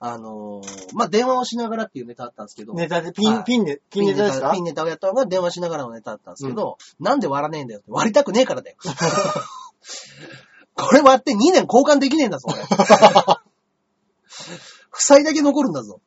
[0.00, 4.50] あのーまあ、電話をしながらっていうネタだったんですけど、ネタで、ピン、はいピンで、ピンネタですか？
[4.52, 7.92] ピンネタをやったのが電話しながらのネタだったんですけど、なんで割らねえんだよって。
[7.92, 8.76] 割りたくねえからだよ。
[10.74, 12.60] これ割って2年交換できねえんだぞ、俺。
[14.90, 16.00] 負債だけ残るんだぞ。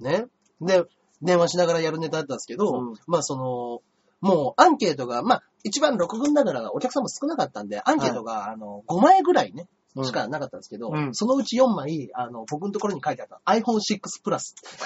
[0.00, 0.26] ね。
[0.60, 0.84] で、
[1.22, 3.80] 電話しながらやるネタだったんですけど、うんまあその、
[4.20, 14.54] もうアンケートが、まあ一番6軍だからお客さんも少なかったんで、アンケートが、あの、5枚ぐらいね、うんしかなかったんですけど、うんそのうち4枚、あの、僕のところに書いてあった iPhone6 プラス。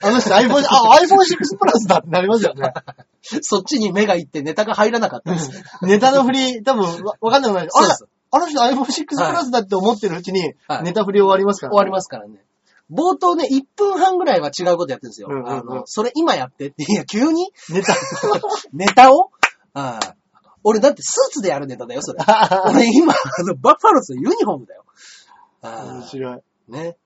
[0.00, 2.72] あの人 iPhone、あ、iPhone6 プラスだってなりますよね。
[3.42, 5.50] そっちに目がいってネタが入らなかったんです。
[5.82, 7.64] ネタの振り、多分わわかんなくない。
[7.64, 12.44] あらそうです、あの人 iPhone6 プラスだって思ってるうちには、いネタ振り終わりますから、終わりますからね。
[12.90, 15.28] 冒頭ね、1分半ぐらいは違うことやってるんですよ。
[15.30, 17.50] うんうんうんあの、それ今やってって、いや、急に？
[17.70, 17.94] ネタ。
[18.72, 19.30] ネタを？
[19.72, 20.14] ああ
[20.64, 22.18] 俺だってスーツでやるネタだよ、それ。
[22.70, 24.84] 俺今、あの、バッファローズのユニフォームだよ。
[25.62, 26.40] ああ面白い。
[26.68, 26.96] ね。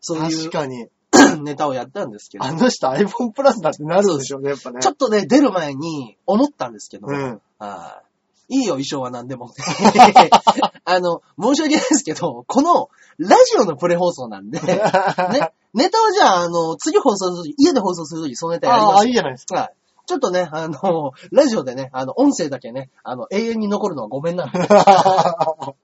[0.00, 0.88] そういう確かに。
[1.42, 4.80] ネタをやったんですけどあ、の人 iPhone プラスだってなるでしょうね、やっぱね。
[4.80, 7.40] ちょっとね、出る前に思ったんですけど、うん。
[7.58, 8.02] ああ
[8.50, 9.52] いいよ、衣装は何でも。
[10.84, 19.56] あの、申し訳ないですけど、この、ラジオのプレ放送なんで、 ね、ネタはじゃあ、あの、次放送するとき、家で放送するとき、そのネタやりああ、ますいいじゃないですか。
[19.56, 19.74] はい。
[20.06, 24.58] ちょっとね、あの、ラジオでね、あの、音声だけね、あの、永遠に残るのはごめんなんで。
[24.66, 25.74] は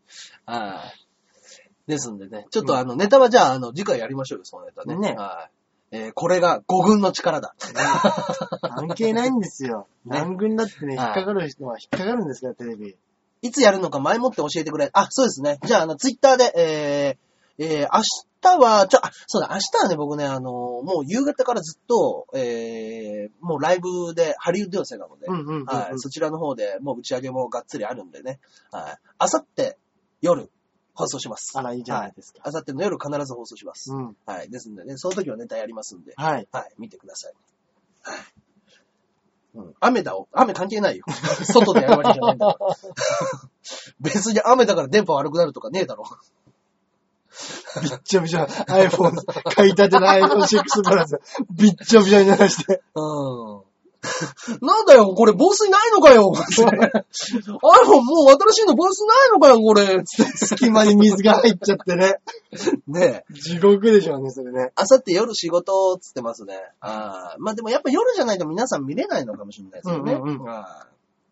[0.46, 1.90] い。
[1.90, 4.96] ですんでね、ちょっとあの、ネタはじゃあ、あの、次回やりましょうよ、そのネタね。
[4.96, 5.55] ねはい。
[5.90, 7.54] えーこれが五軍の力だ。
[8.62, 9.86] 関係ないんですよ。
[10.04, 12.96] ね何軍だってね、引はいっかかる人は引っかかるんですから、テレビ。
[13.42, 14.90] いつやるのか前もって教えてくれ。
[14.92, 15.58] あ、そうですね。
[15.64, 18.02] じゃあ、あの、ツイッターで、えー、えー、明
[18.40, 25.26] 日は、ちょ、あ、そうだ、明日はね、僕ね、あの、もう夕方からずっと、えー、もうライブで、ハリウッド寄せなので、
[25.98, 28.96] そちらの方でもう打ち上げもがっつりあるんでね、はい。
[29.18, 29.78] あさって
[30.20, 30.50] 夜、
[30.96, 31.52] 放送します。
[31.56, 32.40] あら、いいじゃないですか。
[32.42, 33.92] あさっての夜必ず放送します。
[33.92, 34.16] うん。
[34.24, 34.50] はい。
[34.50, 36.48] ですんでね、その時はネタやりますんで、はい。
[36.50, 37.32] はい、見てください。
[38.02, 38.18] はい。
[39.56, 40.28] うん、雨だお。
[40.32, 41.04] 雨関係ないよ。
[41.44, 42.76] 外でやるわけじゃないんだから。
[44.00, 46.04] 別に雨だから電波悪くなるとかねえだろ。
[47.82, 48.40] びっちょびちょ。
[48.40, 52.82] iPhone、買いたての iPhone6 プラス、びっちょびちょにならして。
[52.94, 53.65] うん。
[54.62, 56.80] なんだよ、これ防水ないのかよ !iPhone
[58.02, 62.16] もう新しいの防水ないのかよ、これつって隙間に水が入っちゃってね。
[62.86, 63.34] ねえ。
[63.34, 64.72] 地獄でしょうね、それね。
[64.74, 66.54] あさって夜仕事つってますね。
[66.80, 70.12] ああまあでもやっぱ夜じゃないと皆さん見れないのかもしれないですよね。
[70.12, 70.86] うんうんうんああ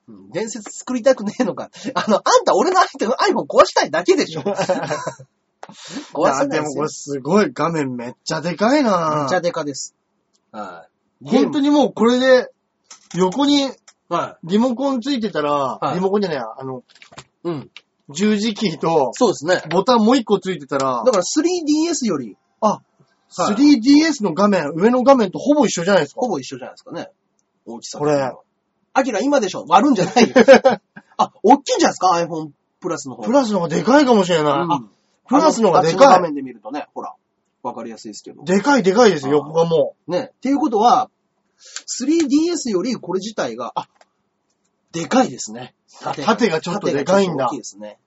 [0.07, 1.71] うん伝説作りたくねえのか。
[1.95, 4.43] あの、あんた俺の iPhone 壊したいだけでしょ。
[6.13, 6.89] 壊せないでよでもこれ。
[6.89, 9.95] すごい画面めっちゃでかいなめっちゃデカです。
[10.53, 10.87] は
[11.23, 11.27] い。
[11.27, 12.51] 本当にもうこれで、
[13.15, 13.71] 横に
[14.09, 16.83] はリモコンついてたら、はいリモコンじゃないや、あの、い。
[17.45, 17.71] うん。
[18.11, 19.63] 十字キーと、そうですね。
[19.71, 22.85] ボタンもう一個ついてたらだ、から 3DS よりあ、はい
[23.37, 26.21] 3DS の画面、上の画面とほぼ一緒じゃないですか。
[26.21, 27.09] ほぼ一緒じゃないですかね。
[27.67, 27.99] 大きさ。
[27.99, 28.33] これ。
[28.93, 30.35] アキラ今でしょ割るんじゃないよ。
[31.17, 33.25] あ、大きいんじゃないですか ?iPhone プラスの方。
[33.25, 35.29] プラスの方がでかいかもしれない。
[35.29, 36.23] プラスの方がであの画かい。
[36.23, 37.15] 面で見るとね、ほら。
[37.65, 38.45] わかりやすいですけど。
[38.45, 40.31] でかいでかいですよ、あー横がもね。
[40.37, 41.11] っていうことは、
[41.59, 43.89] 3DS よりこれ自体が、あ、
[44.93, 45.75] でかいですね。
[46.01, 47.99] 縦縦がちょっとでかいんだ大きいですね。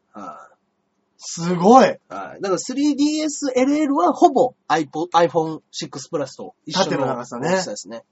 [1.17, 1.85] すごい。
[1.85, 1.87] い。
[2.09, 2.41] はい。
[2.41, 5.61] だから 3DSLL はほぼ iPod iPhone6
[6.11, 8.03] Plus と一緒縦の長さね大きさですね。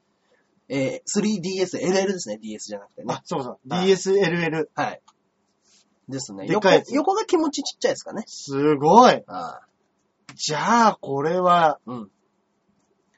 [0.68, 2.40] えー、3DSLL ですね。
[2.42, 3.70] DS じゃなくてねあ。、そうそう。
[3.70, 4.68] はい DSLL。
[4.74, 5.02] はい。
[6.10, 6.48] ですね。
[6.48, 8.24] でかいやつ横横が気持ちちっちゃいですかね。
[8.28, 9.24] すごい。
[9.28, 9.62] あ
[10.36, 12.12] じゃあ、これは、うん。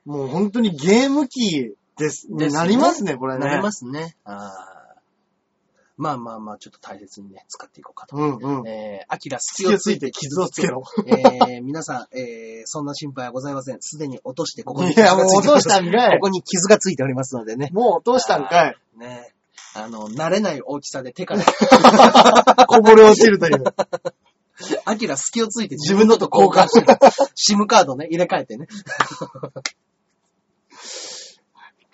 [0.05, 2.27] もう本当にゲーム機です。
[2.31, 3.39] ねなりますね、これね。
[3.39, 4.15] なりますね。
[4.23, 4.77] あー
[5.97, 8.15] まあまあまあ、ちょっと大切にね、使っていこうかと。
[8.15, 8.67] うんうん。
[8.67, 10.83] えー、アキラ隙隙をついて傷をつけろ。
[11.07, 13.77] えー、皆さん、えー、そんな心配はございません。
[13.81, 16.27] すでに落として、ここに いや、もう落としたんかいこ。
[16.27, 17.71] こに傷がついておりますのでね。
[17.73, 18.75] もう落としたんかい。
[18.99, 19.33] ね。
[19.73, 21.43] あの、慣れない大きさで手から、
[22.67, 23.63] こぼれ落ちるという。
[24.85, 26.99] アキラ隙をついて自分のと交換してる。
[27.35, 28.67] シムカードね、入れ替えてね。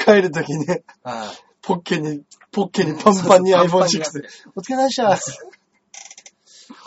[0.05, 1.27] 帰るときね、はい
[1.65, 4.27] ポッケに、ポッケにパンパンにそうそうパンパンに iPhone6 で。
[4.55, 5.17] お疲れ様でした。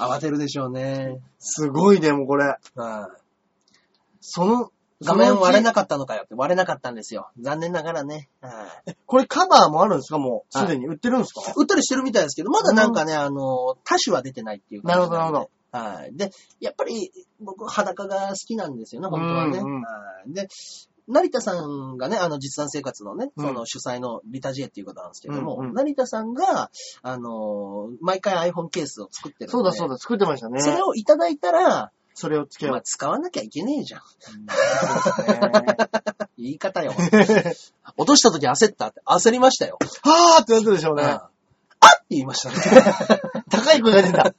[0.04, 1.18] 慌てるでしょうね。
[1.38, 2.44] すごいでもこれ。
[2.44, 3.22] はい
[4.20, 4.70] その、
[5.02, 7.30] 画面割れなかかったのかよって割れなかったんですよ。
[7.40, 8.28] 残念ながらね。
[8.40, 10.18] はいこれカバーもあるんですか？
[10.18, 11.40] もう、はいすでに売ってるんですか？
[11.56, 16.16] 売ったりしてるみたいですけど、まだなんかね、あの、多種は出てないっていう感じんでなるほどはい。
[16.16, 19.58] で、やっぱり僕裸が好きなんですよね、本当はね。
[19.58, 20.48] うんで、
[21.08, 26.70] 成田さんがね、あの実弾生活のね、うんその主催のリタジエっていう方なんですけども、うんうん成田さんが、
[27.02, 29.50] あの、毎回 iPhone ケースを作ってる。
[29.50, 30.60] そうだそうだ、作ってましたね。
[30.60, 34.00] それをいただいたら、それをつけよまあ、使わなきゃいけねえじゃん。
[34.00, 34.04] う。
[36.38, 36.94] 言い方よ。
[37.98, 39.78] 落とした時焦ったって、焦りましたよ。
[40.02, 41.02] はーってなったでしょうね。
[41.02, 41.20] うん
[41.78, 42.56] あっって言いましたね。
[43.50, 44.34] 高い声が出た。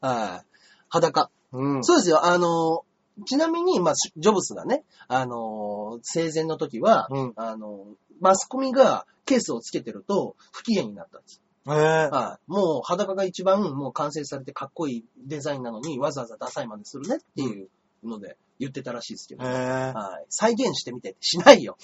[0.00, 0.46] はい。
[0.88, 1.30] 裸。
[1.52, 1.84] うん。
[1.84, 2.24] そうですよ。
[2.24, 2.84] あの、
[3.26, 7.86] ちなみに、まあ、ジョブスがね、あの、生前の時は、うんあの、
[8.20, 11.40] マスコミがケースをつけてると不機嫌になったんです。
[11.66, 12.50] へぇはい。
[12.50, 17.68] もう裸が一番もう完成されてかっこいいデザインなのにわざわざダサいまでするねっていう
[18.04, 19.44] ので言ってたらしいですけど。
[19.44, 20.26] へぇはい。
[20.30, 21.16] 再現してみて。
[21.20, 21.76] しないよ。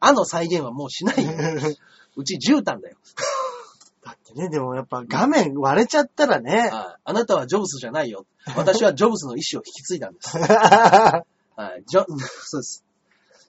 [0.00, 1.32] あの再現はもうしないよ。
[2.16, 2.96] うち絨毯だよ。
[4.04, 6.70] だってね、でもやっぱ画面割れちゃったらね。
[6.72, 7.00] はい。
[7.04, 8.26] あなたはジョブスじゃないよ。
[8.56, 10.36] 私はジョブスの意思を引き継いだんです。
[10.38, 11.24] は
[11.78, 11.84] い。
[11.86, 12.04] ジョ、
[12.42, 12.84] そうです。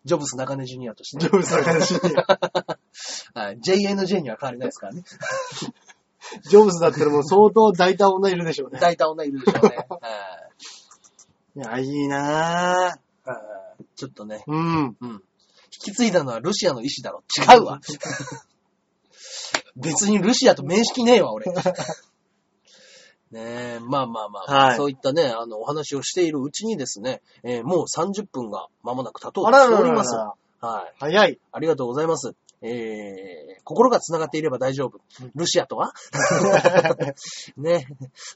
[0.05, 1.99] ジョブス中根ジュニアとして、ジョブスの話に。
[3.33, 3.59] はい。
[3.59, 5.03] JNJ には変わりないですからね。
[6.43, 8.79] ジョブスだったらもう相当大胆女いるでしょうね。
[8.79, 9.77] 大体女いるでしょうね。
[9.77, 9.87] はい
[11.55, 13.29] いや、いいなぁ。
[13.29, 14.97] はいちょっとね、うん。
[14.99, 15.09] うん。
[15.11, 15.21] 引
[15.79, 17.23] き継いだのはルシアの意思だろ。
[17.37, 17.79] 違うわ。
[19.75, 21.45] 別にルシアと面識ねえわ、俺。
[23.31, 23.41] ね
[23.77, 30.15] え、まあまあまあ、はいそういったね、あの、お話をしているうちにですね、えーもう30分が間もなく経とうとあらしております。
[30.15, 30.33] ら。
[30.61, 30.93] はい。
[30.99, 31.39] 早い。
[31.51, 32.35] ありがとうございます。
[32.61, 34.99] えー、心が繋がっていれば大丈夫。
[35.35, 35.93] ルシアとは？
[37.57, 37.87] ね、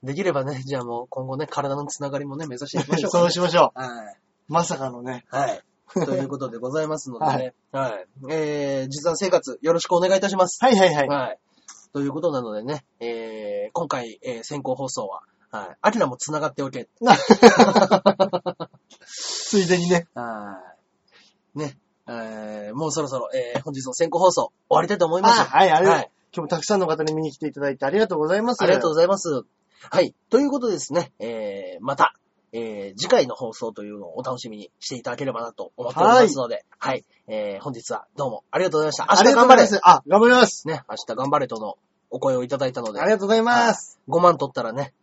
[0.04, 3.88] できればね、じゃあもう今後ね、体の繋がりもね、目指していきましょうか、 そうしましょはい。
[3.88, 4.17] う。
[4.50, 5.26] まさかのね。
[5.30, 5.62] はい。
[6.06, 8.08] ということでございますのでね、はい。
[8.30, 10.58] えー、実弾生活よろしくお願いいたします。
[10.63, 11.08] はいはいはい。
[11.08, 11.39] はい。
[11.93, 15.78] ということなのでね、えー、今回、えー、先行放送は、はい。
[15.82, 16.89] アキラも繋がっておけ。
[19.06, 20.08] ついでにね。
[20.13, 20.60] は
[21.56, 21.60] い。
[21.60, 21.78] ね。
[22.10, 25.41] えー、もうそろそろ、えー、本日の先行放送終わりたいと思います。
[25.41, 26.00] あはい、ありがとう。
[26.00, 28.62] はい今日もたくさんの方に見に来ていただいてありがとうございます。
[28.62, 29.43] ありがとうございます。
[29.89, 30.13] はい。
[30.30, 32.13] ということでですね、えー、また、
[32.58, 37.06] えー、次回の放送というのをお楽しみにしていただければなと思っておりますので、はい。
[37.28, 39.24] えー、本日はどうもありがとうございました。
[39.24, 39.67] 明日頑張れ。
[39.84, 40.67] あ、頑張ります。
[40.67, 41.78] ね、明日頑張れとの
[42.10, 44.00] お声をいただいたので、ありがとうございます。
[44.08, 44.93] 5万取ったらね、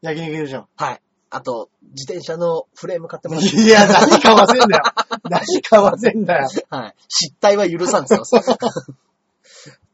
[0.00, 0.66] 焼肉いるじゃん。
[0.76, 1.02] はい。
[1.28, 3.54] あと、自転車のフレーム買ってもらって。
[3.54, 4.82] いや、何買わせんだよ。
[5.24, 6.48] 何買わせんだよ。
[6.70, 6.94] はい。
[7.08, 8.22] 失態は許さんですよ。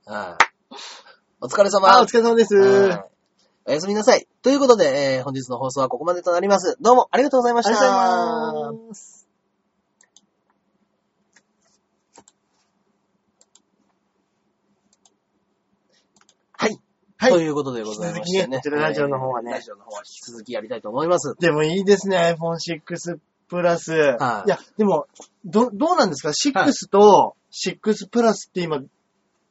[0.06, 0.76] はい。
[1.40, 1.88] お疲れ様。
[1.88, 2.54] あ、お疲れ様です。
[2.54, 3.04] はい
[3.66, 4.26] おやすみなさい。
[4.42, 6.78] ということで、えー本日の放送はここまでとなります。
[6.80, 7.72] どうもありがとうございました。
[7.72, 9.28] ありがとうございます。
[16.52, 16.78] はい。
[17.18, 18.46] はいということでございましてね。
[18.46, 21.34] ねこちらラジオの方はねえーラジオの方は引き続きやりたいと思います。
[21.38, 23.92] でもいいですね、iPhone6 プラス。
[23.92, 25.06] はいいや、でも、
[25.44, 28.80] ど、どうなんですか ?6 と6プラスって今、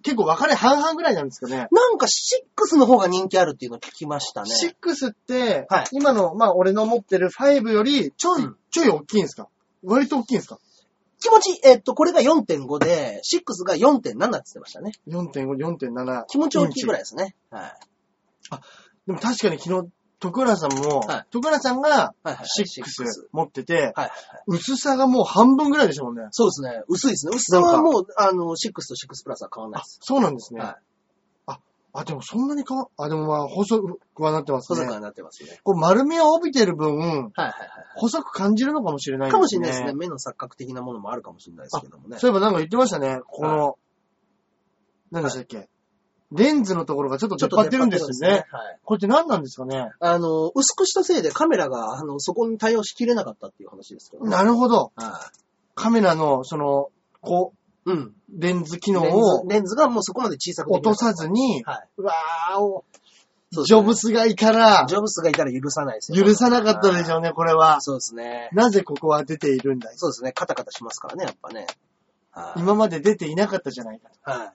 [0.04, 1.68] 結構分かれ半々ぐらいなんですかね。
[1.72, 4.50] なんか6の方が人気あるっていうのを聞きましたね。
[4.82, 9.48] 6って、はい今の、まあ俺の持ってる5よりちょい、うんちょい大きいんですか？
[9.84, 10.60] 割と大きいんですか？
[11.22, 14.94] 気持ち、えっと、これが4.5で、6が4.7って言ってましたね。
[15.06, 16.26] ?4.5、4.7。
[16.28, 17.02] 気持ち大きいぐらいい。
[17.02, 17.36] ですね。
[17.52, 17.72] はい。
[19.06, 24.12] でも確かに昨日、徳浦さんも、はい徳浦さんがはいはいはい6 6持ってて、はいはいはい。
[24.48, 26.28] 薄さがもう半分ぐらいでしょうね。
[26.32, 26.84] そうですね。
[26.88, 27.32] 薄いですね。
[27.36, 30.62] 薄さはもう、あの、6と6プラスは変わらないあです。、そうなんですね。
[30.62, 30.76] はい。
[31.92, 34.80] あ、でもそんなに変わ、あ、でもまあ細くはなってますね。
[34.80, 35.60] 細くはなってますね。
[35.64, 37.70] こう丸みを帯びてる分、はいはいはいはい。
[37.96, 39.38] 細く感じるのかもしれないですね。
[39.38, 39.94] かもしれないですね。
[39.94, 42.20] 目の錯覚的なものもあるかもしれないですけどもね。
[42.20, 43.22] そういえばなんか言ってましたね。
[43.26, 43.80] この、
[45.12, 45.68] 何でしたっけ、
[46.32, 48.46] レンズのところがちょっと出っ張ってるんですよね。
[48.52, 48.78] はい。
[48.84, 49.92] これって何なんですかね？
[50.00, 54.30] あの、薄くしたせいでカメラが、あの、そこに対応しきれなかったっていう話ですけどね。
[54.30, 54.92] なるほど。
[54.96, 55.32] は
[55.76, 56.90] カメラの、その、
[57.22, 57.54] こ
[57.86, 57.92] い。
[57.92, 57.98] うん。
[58.00, 61.88] う、レンズ機能をレンズがもうそこまで小さく落とさずに、はい。
[61.98, 62.84] うわーお、ね
[63.66, 66.24] ジョブスがいたら、ジョブスがいたら許さないですよ。
[66.24, 67.82] 許さなかったでしょうね、これは。
[67.82, 68.50] そうですね。
[68.54, 69.94] なぜここは出ているんだい？
[69.96, 70.34] そうですね。
[70.34, 71.66] カタカタしますからね、やっぱね。
[72.30, 72.60] はい。
[72.60, 74.12] 今まで出ていなかったじゃないか。
[74.22, 74.54] は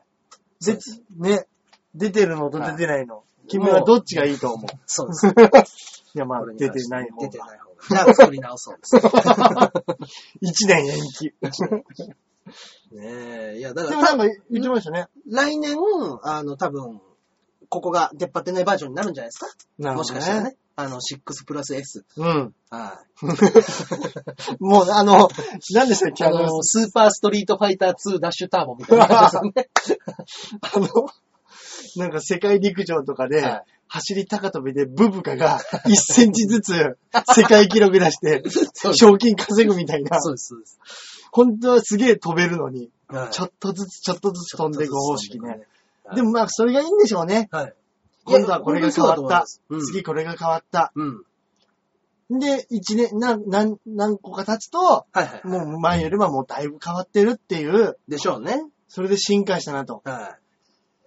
[0.61, 0.65] い。
[0.65, 0.79] で、
[1.19, 1.47] ね、
[1.95, 3.23] 出てるのと出てないの。
[3.49, 4.67] 君はどっちがいいと思う？
[4.87, 5.27] そうです。
[6.15, 7.27] いや、まあ出ててない方が。
[7.27, 7.75] 出てない方が。
[7.89, 8.97] じゃあ作り直そうです。
[10.41, 11.35] 一年延期。
[12.93, 13.57] ねえ。
[13.59, 15.07] いや、だから、でもなんか言ってましたね。
[15.27, 15.77] 来年、
[16.23, 17.01] あの、多分、
[17.69, 19.47] ここが出っ張ってないバージョンになるんじゃないですか？
[19.47, 20.57] もなるほどしかしたらね。。
[20.77, 22.05] あの、6プラス S。
[22.17, 22.55] うん。
[22.71, 23.27] はい。
[24.61, 25.29] もう、あの、
[25.73, 26.25] 何でしたっけ？
[26.25, 29.99] ああの、の、スーパーストリートファイター2ダッシュターボみたいな感じですよね。
[30.63, 30.87] あの、
[31.97, 36.97] なんか世界陸上とかで、はい走り高跳びでブブカが1センチずつ
[37.37, 38.43] 世界記録出して。
[38.95, 40.21] 賞金稼ぐみたいな。
[40.21, 40.79] そうです、そうです。
[41.31, 45.49] 本当はすげえ飛べるのに、はいちょっとずつちょっとずつ飛んでいく方式ね。。
[45.49, 45.67] はい
[46.15, 47.49] でも、まあ、それがいいんでしょうね。
[47.51, 47.75] はい。
[48.25, 49.47] 今度はこれが変わった。
[49.71, 49.81] うん。
[49.81, 50.93] 次これが変わった。
[50.95, 52.41] うん。
[52.41, 55.47] で、一年、な、何、何個か経つと、はいはい。
[55.47, 58.63] もう前よりはもうだいぶ変わってるっていう、でしょうね。
[58.89, 60.03] それで進化したなと。
[60.05, 60.44] はい。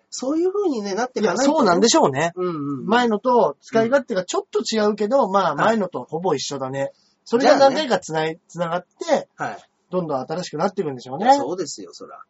[0.10, 2.32] そういう風にね、なっていかないとねそうなんでしょうね。
[2.36, 2.86] うんうん。
[2.86, 6.92] 前のと使い勝手がちょっと違うけど、まあい前のとほぼ一緒だね。
[7.26, 9.58] それが何回かつない、つながって、はい。
[9.90, 11.34] どんどん新しくなっていくんでしょうね。
[11.34, 12.22] そうですよ、そら。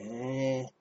[0.00, 0.72] へえ。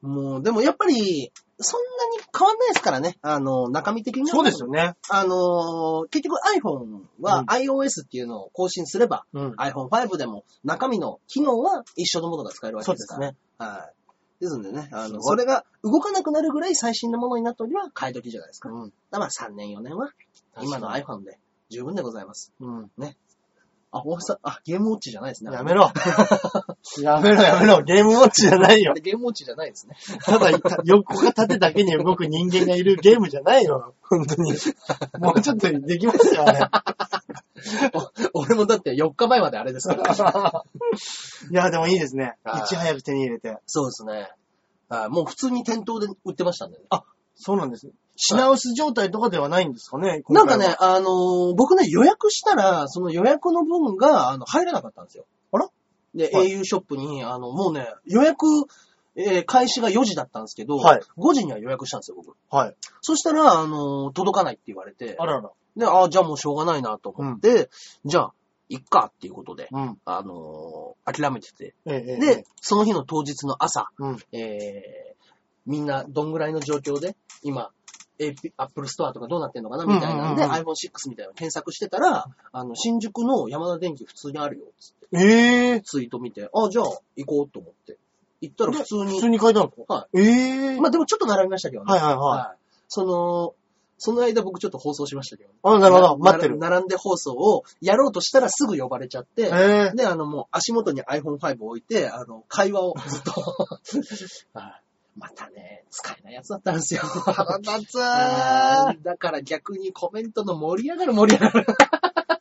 [0.00, 3.16] もう、でもやっぱり、そんなに変わんないですからね。
[3.22, 4.94] あの、中身的にはそうですよね。
[5.08, 9.50] あの、結局 iPhone はうん iOS っていうのを更新すれば、うん。
[9.52, 13.32] iPhone5 でも中身の機能は一緒のものが使えるわけそうでから。
[13.32, 13.66] ですすね。
[13.66, 14.03] はい。
[14.44, 18.70] ですんでね、あの、それが動かなくなるぐらい最新のものになっておりは買い時じゃないですか。
[18.70, 18.88] うん。
[18.88, 20.10] だからまあ3年4年は
[20.62, 21.38] 今の iPhone で
[21.70, 22.52] 十分でございます。
[22.60, 22.90] うん。
[23.94, 25.52] あ、大橋さん、あ、ゲームウォッチじゃないですね。
[25.52, 25.92] やめろ。
[27.00, 27.82] やめろやめろ。
[27.82, 28.94] ゲームウォッチじゃないよあ。
[28.94, 29.96] れゲームウォッチじゃないですね。
[30.24, 30.50] ただ、
[30.84, 33.94] 横が縦だけに動く人間がいるゲームじゃないよ。
[34.02, 34.52] 本当に。
[35.20, 36.68] もうちょっとできますよね。
[37.12, 37.13] お
[38.34, 40.64] 俺もだって4日前まであれですから。
[41.50, 42.36] いや、でもいいですね。
[42.44, 43.58] はいいち早く手に入れて。
[43.66, 44.30] そうですね。
[44.88, 46.84] はいもう普通に店頭で売ってましたんでね。
[46.90, 47.90] あ、そうなんです。
[48.16, 55.24] 品薄状態とかではないんですかねなんかね、、あのー僕ね、予約したら、その予約の分が、あの、入らなかったんですよ。
[55.52, 55.68] あら？
[56.14, 58.46] で、はい au ショップに、あの、もうね、予約、
[59.16, 62.36] えー開始が4時だったんですけど、はい5時には予約したんですよ、僕。
[62.50, 62.76] はい。
[63.00, 65.50] そしたら、あのー届かないって言われて、あらら。
[65.76, 67.70] で、あじゃあもうしょうがないなと思って、
[68.04, 68.32] じゃあ、
[68.68, 69.98] いっかっていうことで、うん。
[70.04, 71.74] あのー諦めてて。
[71.86, 74.18] ええええで、その日の当日の朝、うん。
[74.32, 75.14] えー
[75.66, 77.70] みんなどんぐらいの状況で、今、
[78.20, 86.84] AP Apple Store とかどうなってんのかなみたいなんで、うんうんうん iPhone6 みたいなの検索してたら、あの、新宿の山田電機普通にあるよ、つってええツイート見て、あ、じゃあ
[87.16, 87.96] 行こうと思って。
[88.44, 90.80] 行ったら普通に普通、に書いてあるんですかはええい。
[90.80, 91.92] まあでもちょっと並びましたけどね。
[91.92, 92.56] はいはいはい。
[92.56, 92.58] い。
[92.88, 93.54] その、
[93.98, 96.18] その間僕ちょっと放送しましたけど、あ、なるほど。
[96.18, 96.58] 待ってる。
[96.58, 103.32] な並んで放送をやろうとしたらすぐ呼ばれちゃって、ええで、あの、もう足元に iPhone5 置いて、あの、会話をずっと、
[104.52, 104.80] はい
[105.16, 107.02] またね、使えないやつだったんですよ。
[107.02, 111.66] 腹立つだから逆にコメントの盛り上がる盛り上がる。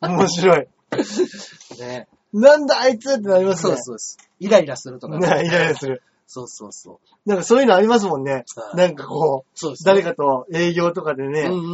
[0.01, 0.67] 面白い。
[1.79, 2.07] ね。
[2.33, 3.75] なんだあいつってなりますね。
[3.75, 4.17] そうそうです。
[4.39, 6.01] イライラするとかね、 イライラする。
[6.25, 7.29] そうそうそう。
[7.29, 8.45] なんかそういうのありますもんね。
[8.55, 11.69] はいなんかこう、そうです、誰かと営業とかでね、うんうんうんう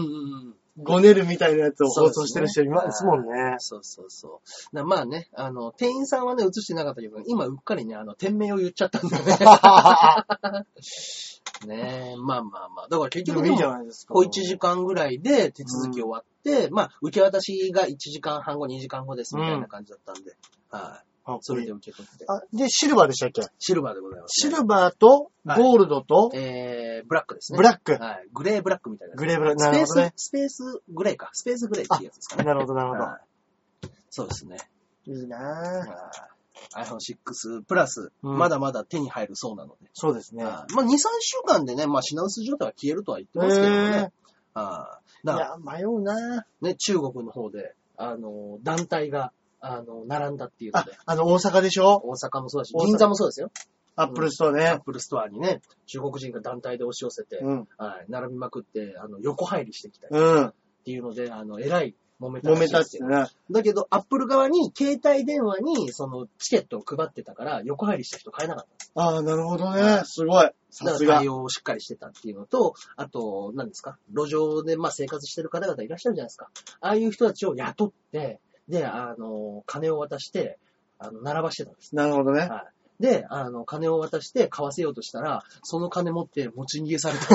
[0.50, 0.56] ん。
[0.82, 3.56] ごねるみたいなやつを放送してる人いますもんね。
[3.60, 4.42] そうそうそ
[4.72, 4.76] う。
[4.76, 9.18] だまあね、あの、店員さんはね、映してなかったけど、今うっかりね、あの、店名を言っちゃったんだ
[11.62, 11.84] よね。
[11.84, 12.88] ねえ、まあまあまあ。
[12.90, 14.14] だから結局でもいいじゃないですか。
[14.14, 20.36] こう1時間ぐらいで手続き終わって、まあ、受け渡しが1時間半後、2時間後ですみたいな感じだったんで、
[20.70, 21.06] はい。
[21.26, 22.26] あそれで受け取って。
[22.28, 23.44] あで、シルバーでしたっけ？
[23.60, 27.58] シルバーでございます、シルバーと、はいゴールドと、えー、ブラックですね。
[27.58, 27.94] ブラック。
[27.94, 28.28] はい。
[28.34, 29.16] グレーブラックみたいな。
[29.16, 29.60] グレーブラック。
[29.60, 30.26] スペーなるほどねス、。
[30.26, 31.30] スペースグレーか。
[31.34, 32.44] スペースグレーっていうやつですかね。
[32.44, 33.04] なるほど、なるほど。
[33.04, 33.30] はい
[34.12, 34.58] そうですね。
[35.06, 36.39] いいなぁ。
[36.74, 39.90] はい iPhone6 プラス、うんまだまだ手に入るそうなので。
[39.94, 40.44] そうですね。
[40.44, 40.92] はいまあ、2、3
[41.22, 44.12] 週間でね、まあ、品薄状態は消えるとは言ってますけどね。
[44.54, 46.66] はいだからいや、迷うなぁ。
[46.66, 52.02] ね、中国の方で、あの、団体が、あの、並んだっていうのあで、、あの、大阪でしょ？
[52.06, 53.52] 大阪もそうだし大阪、銀座もそうですよ。
[53.98, 54.80] アップルストアアッね。
[54.86, 57.68] プルストアにね、中国人が団体で押し寄せて、うん。
[57.78, 60.54] はい、並びまくって、あの、横入りしてきたりっうん。
[60.86, 63.00] ていうので、あの、えらい揉めた揉めたって。
[63.00, 63.28] ね。
[63.50, 69.02] だけど、アップル側に携帯電話にそのチケットを配ってたから、横入りした人買えなかった。
[69.02, 70.02] ああ、なるほどね。
[70.06, 70.44] すごい。
[70.46, 71.30] ださすがから対。
[71.30, 73.98] 応をしっかりしてたっていうのと、あと、何ですか？
[74.14, 76.50] 路上でまあ生活してる方々いらっしゃるじゃないですか。
[76.82, 80.60] ああいう人たちを雇って、で、あの、金を渡して、
[81.00, 81.96] あの、並ばしてたんです。
[81.96, 82.42] なるほどね。
[82.42, 82.66] は
[83.00, 83.04] い。
[83.04, 87.30] で、あの、金を渡して買わせようとしたら、その金持って持ち逃げされた。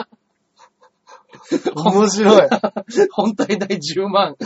[1.74, 2.48] 面白い。
[3.12, 4.36] 本体代10万。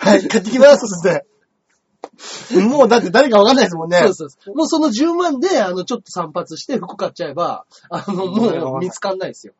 [0.00, 1.26] はい、買ってきますっつって。
[2.58, 3.98] もうだって誰かわかんないですもんね。
[3.98, 4.56] そうそうそう。
[4.56, 9.54] もうその10万で、あの、ちょっと散髪して服買っちゃえば、あの、もう見つかんないですよ。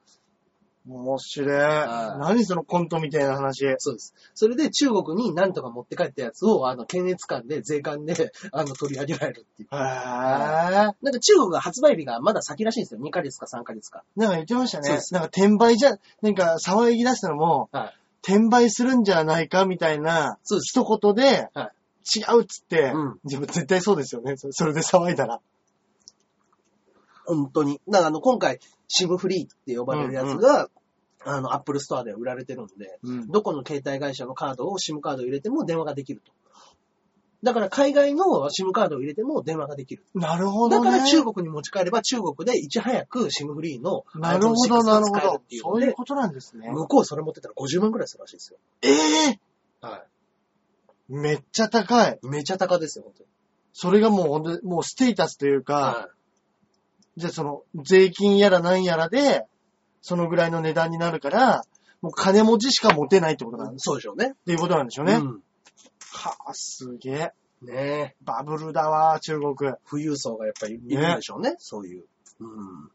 [0.89, 1.49] 面白い。
[1.57, 3.67] はい何そのコントみたいな話。
[3.79, 4.15] そうです。
[4.35, 9.69] それで中国に何とか持って帰ったやつを、あの、検閲官で、税関で、 あの、取り上げられるっていう。
[9.71, 10.95] へぇー。
[11.03, 13.01] なんか中国が発売日がまだ先らしいんですよ。
[13.01, 14.03] 2ヶ月か3ヶ月か。
[14.17, 15.15] なんか言ってましたそうです。
[15.15, 17.95] ねなんか転売じゃ、なんか騒ぎ出したのも、はい。
[18.23, 20.79] 転売するんじゃないかみたいなそうです。
[20.79, 21.73] 一言で、は
[22.17, 24.37] 違うっつって、うん自分絶対そうですよね。
[24.37, 25.41] そそれで騒いだら。
[27.29, 27.81] 本当に。
[27.89, 30.69] だからあの、今回、 SIM フリーって呼ばれるやつが、
[31.25, 33.27] あの、 Apple Store で売られてるんで、うん。
[33.29, 36.33] どこの携帯会社のカードを、 SIM カードを入れても電話ができると。
[37.43, 40.05] だから海外の SIM カードを入れても電話ができる。
[40.13, 40.91] なるほどね。
[40.91, 45.43] だから中国に持ち帰れば中国でいち早く SIM フリーのなるほど、iPhone6 なるほるっ。
[45.43, 46.69] ていうので、そういうことなんですね。
[46.69, 48.59] 向こうそれ持ってたら50万くらいするらしいですよ。
[48.83, 48.89] え
[49.31, 49.41] え
[49.81, 50.05] は
[51.09, 52.19] めっちゃ高い。
[52.21, 52.27] い。
[52.27, 53.29] めちゃ高ですよ、本当に。
[53.73, 56.09] それがもうほんと、もうステータスというか、は
[57.19, 59.45] じゃあその、税金やらなんやらで、
[60.01, 61.63] そのぐらいの値段になるから、
[62.01, 63.73] もう金持ちしか持てないってことなんい。
[63.73, 63.83] です。
[63.85, 64.31] そうでしょうね。
[64.35, 65.15] っていうことなんでしょうね。
[65.15, 65.43] うん
[66.11, 67.33] はあ、すげえ。
[67.61, 68.17] ねえ。
[68.23, 69.55] バブルだわ、中国。
[69.89, 71.57] 富裕層がやっぱりいるんでしょうね。
[71.59, 72.05] そういう。
[72.41, 72.91] うん。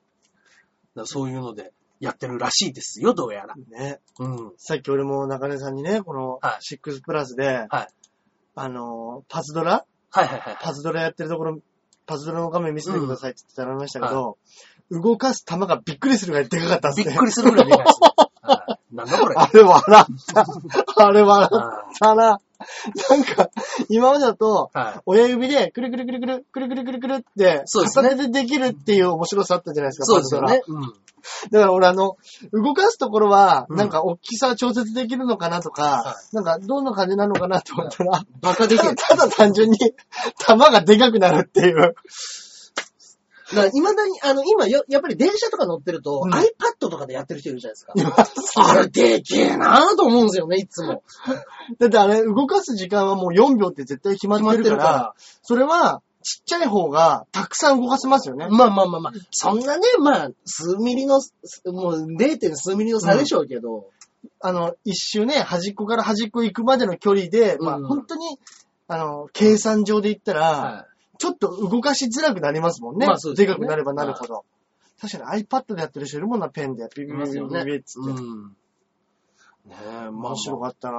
[0.96, 3.56] だそういうのでやってるらしいですよ、どうやら。
[3.56, 4.00] ね。
[4.20, 4.54] うん。
[4.58, 7.88] さっき俺も中根さんにね、このは6プラスで、はい
[8.56, 9.86] あの、パズドラ？
[10.12, 10.58] はいはいはい。
[10.62, 11.60] パズドラやってるところ、
[12.06, 14.38] パズドラの画面見せてくださいって言ってたらましたけど、
[14.92, 17.06] 動かす玉がびっくりするぐらいでかかったっすね。
[17.06, 18.10] びっくりするぐらいでかいですね。
[18.44, 19.36] はいなんだこれ。
[19.36, 20.46] あれ笑った。
[21.06, 22.40] あれ笑っはたな。
[23.10, 23.50] なんか、
[23.90, 24.72] 今までだと。
[25.06, 30.62] 親指でくるくるくるくる、くるくるくるくるって、そうですね片手でできるっていう面白さあったじゃないですか、そうですよね。
[30.68, 31.04] う。
[31.52, 32.18] だから俺あの、
[32.52, 38.96] 動かすところは、うんなんか大きさ調節できるのかなとか、はなんかどんな感じなのかなと思ったら、バカでけえ。
[38.96, 39.78] ただ単純に
[40.38, 41.96] 玉がでかくなるっていう。
[43.54, 46.44] だから未だに、あの、今よ、やっぱり電車とか乗ってると、うん iPad
[46.80, 48.72] とかでやってる人いるじゃないですか。
[48.72, 51.04] あれでけえなぁと思うんですよね、いつも。
[51.80, 58.48] だってあれ、動かす時間はもう4秒って絶対決まってるから、それは、ちっちゃい方がたくさん動かせますよね。
[58.50, 61.20] まあまあまあまあ、そんなね、まあ、数ミリの、
[61.66, 62.56] もう 0.
[62.56, 63.90] 数ミリの差でしょうけど、
[64.40, 68.40] あの、一周ね、端っこから端っこ行くまでの距離で、まあうん本当に、
[68.88, 70.88] あの、計算上で言ったら、は
[71.18, 73.08] ちょっと動かしづらくなりますもんね。
[73.08, 74.46] まあそうですよねでかくなればなるほど。
[75.00, 76.88] 確かに iPad でやってる人いるもんな、ペンで。
[76.96, 77.06] ビい。
[77.06, 77.60] ビいますよね。
[77.60, 78.10] ビビビビッつって。
[78.10, 78.56] うん。
[79.66, 80.98] ねえ、まあ、面白かったな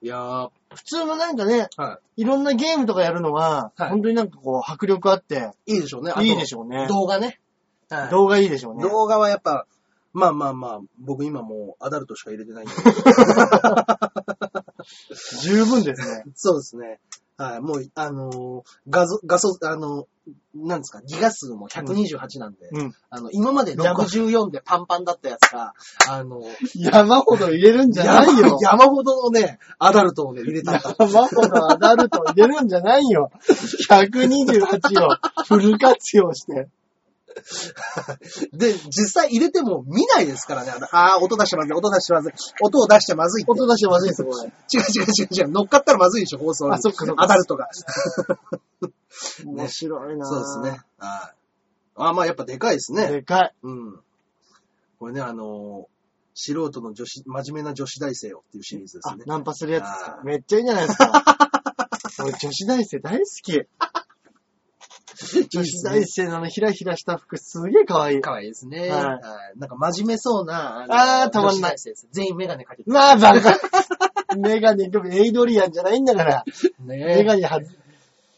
[0.00, 5.74] ぁいやー、普通のなんかね、はいろんなゲームとかやるのは、はい本当になんかこう、迫力あって、い。
[5.74, 6.12] いいでしょうね。
[6.12, 6.86] あといいでしょうね。
[6.88, 7.40] 動画ね。
[7.88, 8.82] はい動画いいでしょうね。
[8.82, 9.66] 動画はやっぱ、
[10.12, 12.74] まあまあまあ、僕今もうアダルトしか入れてないんで。
[15.42, 16.24] 十分ですね。
[16.34, 17.00] そうですね。
[17.36, 17.60] はい。
[17.60, 20.06] もう、あのー画像、画素、あの
[20.54, 22.94] なんですか、ギガ数も128なんで、うん。
[23.10, 25.74] あの、今まで64でパンパンだったやつが、
[26.08, 26.42] あの、
[26.74, 28.58] 山ほど入れるんじゃないよ。
[28.60, 30.96] 山ほどのね、アダルトをね、入れたんだ。
[30.98, 33.30] 山ほどアダルト入れるんじゃないよ。
[33.90, 36.68] 128をフル活用して。
[38.52, 40.70] で、実際入れても見ないですからね。
[40.70, 42.32] あのあー、音出してまずい、音出してまずい、
[42.62, 43.44] 音を出してまずい。
[43.46, 44.36] 音出してまずいです、これ。
[44.36, 45.48] 違う違う違う違う。
[45.50, 46.74] 乗っかったらまずいでしょ、放送に。
[46.74, 47.68] あそっかそっかアダルトが。
[49.44, 50.70] 面白いなそうですね。。
[50.98, 51.36] はい。
[51.96, 53.08] あーまあやっぱでかいですね。
[53.08, 53.54] でかい。
[53.62, 54.00] うん。
[54.98, 55.96] これね、あのー
[56.38, 59.24] 素人の女子、真面目な女子大生よっていうシリーズですね、。
[59.26, 61.24] あナンパするやつですかめっちゃいいんじゃないですか。
[62.20, 63.66] 俺女子大生大好き。
[65.50, 68.20] 女子大生のあのひらひらした服すげえ可愛い。
[68.20, 68.80] かわいいですね。
[68.80, 72.92] はいはいなんか真面目そうな、のあーたまんない女子大生です全員メガネかけてる。
[72.92, 73.56] まあ、バカ。
[74.36, 76.44] メガネ、でもエイドリアンじゃないんだから。
[76.78, 77.64] メねガネ外、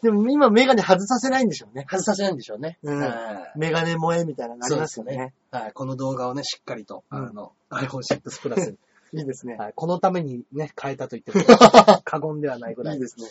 [0.02, 1.86] でも今メガネ外させないんでしょうね。
[1.90, 2.78] 外させないんでしょうね。
[2.82, 3.08] うんは
[3.56, 5.32] いメガネ萌えみたいなのありますよね。
[5.50, 5.72] はい。
[5.72, 8.78] この動画をね、しっかりと、うんあの、iPhone6 プラスに、
[9.20, 9.56] いいですね。
[9.56, 9.72] はい。
[9.74, 11.56] このためにね、変えたと言っても
[12.04, 12.94] 過言ではないぐらい。
[12.94, 13.26] いいですね。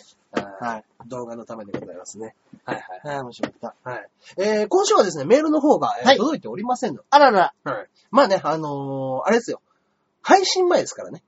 [0.60, 0.84] はいはい。
[1.08, 2.34] 動画のためでございますね。
[2.64, 3.14] はいはい。
[3.16, 3.90] はい、面白かった。
[3.90, 4.08] はい。
[4.38, 7.02] えー、今週はですね、メールの方が、えーはい届いておりませんの。
[7.10, 7.54] あらら。
[7.64, 7.88] はい。
[8.10, 9.60] まあね、あのーあれですよ。
[10.22, 11.22] 配信前ですからね。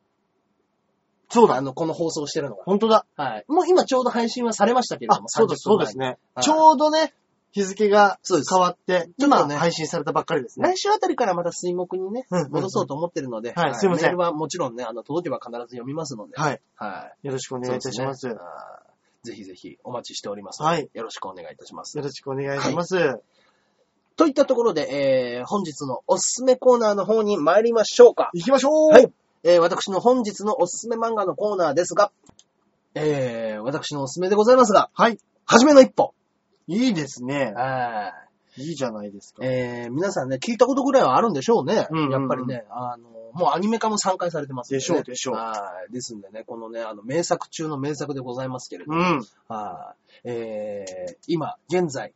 [1.28, 1.54] そうだ。
[1.54, 2.64] あの、この放送してるのが。
[2.64, 3.06] 本当だ。
[3.16, 3.44] はい。
[3.46, 6.06] もう今ちょうど配信はされましたけれども、、あそうです、そうですね。
[6.06, 6.18] ね。
[6.34, 7.14] はいちょうどね、
[7.52, 10.68] 日付がそうです変わって、今ちょっとね配信されたばっかりですね。
[10.68, 16.60] 来週あたりからまた水木にねうんうんう、ん戻そうと思ってるので、はいすいませんメールはもちろんね、あの、届けば必ず読みますので、はい。
[16.76, 17.26] はい。
[17.26, 18.28] よろしくお願いいたします。
[19.22, 20.62] ぜひぜひお待ちしております。
[20.62, 20.88] はい。
[20.94, 22.04] よろしくお願いいたしますよ。
[22.04, 23.20] ろしくお願いします。
[24.16, 28.30] といったところで、えー、本日のおすすめコーナーの方に参りましょうか。
[28.34, 29.12] 行きましょうはい。
[29.42, 32.12] えー、私の本日のおすすめ漫画のコーナーですが、
[32.94, 35.18] えー、私のおすすめでございますが、はい。
[35.46, 36.14] はじめの一歩。
[36.66, 37.52] いいですね。
[37.54, 38.12] は
[38.56, 39.44] いいじゃないですか。
[39.44, 41.86] えー、皆さんね、聞いたことぐらいはあるんでしょうね。
[41.90, 45.54] うんうんうんやっぱりね、あの、もうアニメ化も3回されてますんねでしょうでしょうは
[45.88, 45.92] い。
[45.92, 49.26] ですんでね、このね、あの、名作中の名作でございますけれども、うん。
[49.48, 50.28] はい。
[50.28, 52.12] えー、今、現在、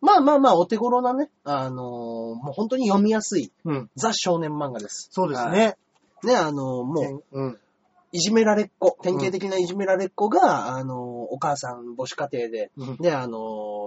[0.00, 3.90] まあまあまあ、お手頃なね、あのーもう本当に読みやすい、うん。
[3.96, 5.08] ザ少年漫画です。
[5.10, 5.52] そうですはい。
[5.52, 5.76] ね。
[6.22, 7.58] ね、あのーもう、うん。
[8.12, 13.38] いじめられっ子、典型的ないじめられっ子が、あのーお母さん母子家庭で、うんで、あの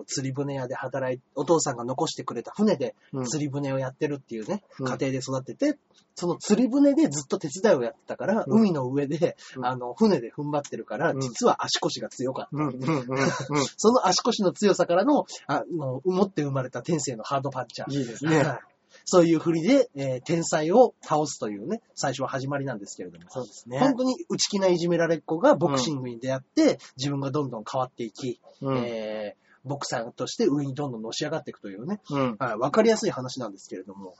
[0.03, 5.77] ー釣り船屋で働いお父さんが残してくれた船でうん釣り船をやってるっていうね、うん家庭で育ってて、
[6.15, 12.63] その釣り船でずっと手伝いをやってたから、うん海の上で、うんあの、船で踏ん張ってるから、うん実は足腰が強かった。
[12.63, 12.69] うん。
[12.69, 12.79] うん。
[12.79, 13.05] うん。
[13.77, 17.93] その足腰の強さからの、あの、持って生まれた天性のハードパンチャー。
[17.93, 18.37] いいですね。
[18.37, 18.70] はい
[19.11, 23.25] そういう振りで、えー天才を倒すというね、最初は始まりなんですけれども。
[23.27, 23.77] そうですね。
[23.77, 28.77] 本当に内気ないじめられっ子がボクシングに出会って、自分がどんどん変わっていき、うん。
[28.77, 32.35] えーボクサーとして上にどんどんのし上がっていくというね、うん。
[32.39, 34.15] はいわかりやすい話なんですけれども、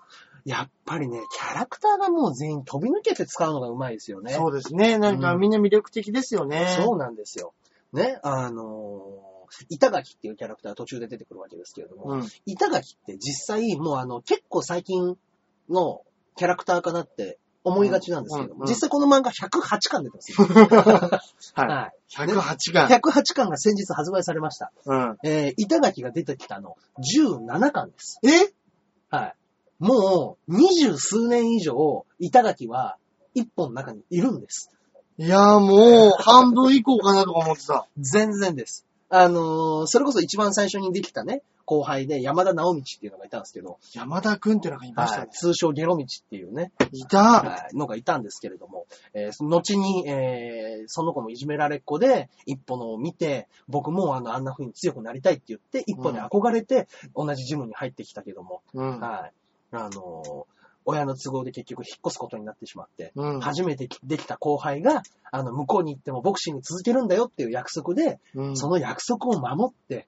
[0.46, 4.34] やっぱりね、キャラクターがもう全員飛び抜けて使うのがうまいですよね。
[4.34, 5.00] そうですね。
[5.00, 6.78] なんかみんな魅力的ですよね。
[6.78, 7.54] そうなんですよ。
[7.92, 9.31] ね、あのー
[9.70, 12.28] 板垣っていうキャラクター途中で出てくるわけですけれども、うん。
[12.46, 15.18] 板垣って実際もうあの結構最近
[15.70, 16.02] の
[16.36, 20.48] キャラクターかなって思いがちなんですけども、うんうん実際この漫画108巻出てますよ。
[20.48, 21.22] は
[21.66, 21.94] はい。
[22.10, 22.16] い。
[22.16, 22.88] 108巻。
[22.88, 24.72] 108巻が先日発売されました。
[24.86, 25.18] うん。
[25.24, 28.20] えー、板垣が出てきたの17巻です。
[28.24, 28.54] え？
[29.16, 29.36] はい。
[29.80, 32.98] もう二十数年以上板垣は
[33.34, 34.70] 一本の中にいるんです。
[35.18, 37.88] いやーもう、半分以降かなとか思ってた。
[37.98, 38.86] 全然です。
[39.14, 45.22] あのーそれこそ一番最初にできたね、後輩で山田直道っていうのがいたんですけど、山田くんってのがいましたね。
[45.24, 47.20] はい通称ゲロ道っていうね、いた。
[47.20, 59.00] はいのがいたんですけれども、えーその後に、えーその子もいじめられっ子で、一歩のを見て、僕もあの、あんな風に強くなりたいって言って、一歩に憧れて、同じジムに入ってきたけども、うん。
[59.00, 59.34] はい。
[59.74, 63.40] あのー親の都合で結局引っ越すことになってしまって、うん。
[63.40, 70.08] 初めてできた後輩が、あの、向こうに行ってもボクシング続けるんだよっていう約束で、うんその約束を守って、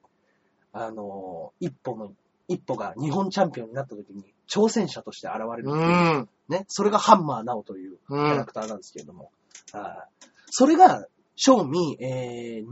[0.72, 2.12] あのー一歩の、
[2.48, 6.28] 一歩が日本チャンピオンになった時に挑戦者として現れるうう、ん。
[6.48, 8.46] ね、それがハンマーナオといううキャラん。
[8.46, 9.30] クターなんですけれども、
[9.72, 11.06] はいそれが、
[11.36, 12.64] 正味、えー、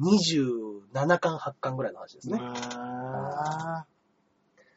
[0.94, 2.38] 27巻、8巻ぐらいの話ですね。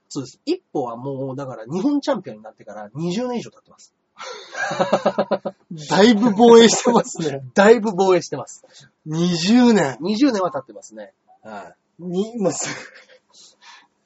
[0.05, 0.39] あそうです。
[0.45, 3.93] 一歩はもう、だから日本チャンピオンになってから20年以上経ってます。
[4.15, 7.43] ーだいぶ防衛してますね。
[7.53, 8.63] だいぶ防衛してます。
[9.07, 9.97] 20年。
[10.01, 11.13] 20年は経ってますね。
[11.43, 12.03] はい。
[12.03, 12.69] に、もうせ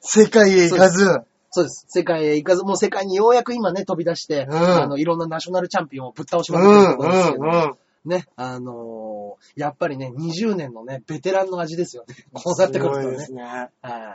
[0.00, 1.22] 世界へ行かず。
[1.52, 1.84] そうです。
[1.88, 7.74] 世界へ行かず、もう世界にようやく今ね、飛び出して、うんあの、いろんなナショナルチャンピオンをぶっ倒しうまくってるとん、ころですけど、うん、うん。
[8.04, 12.14] ね、あのーやっぱりね、20年のね、ベテランの味ですよね。
[12.32, 13.24] こうなってくるとねすごいで。
[13.26, 13.42] すね。
[13.42, 13.64] は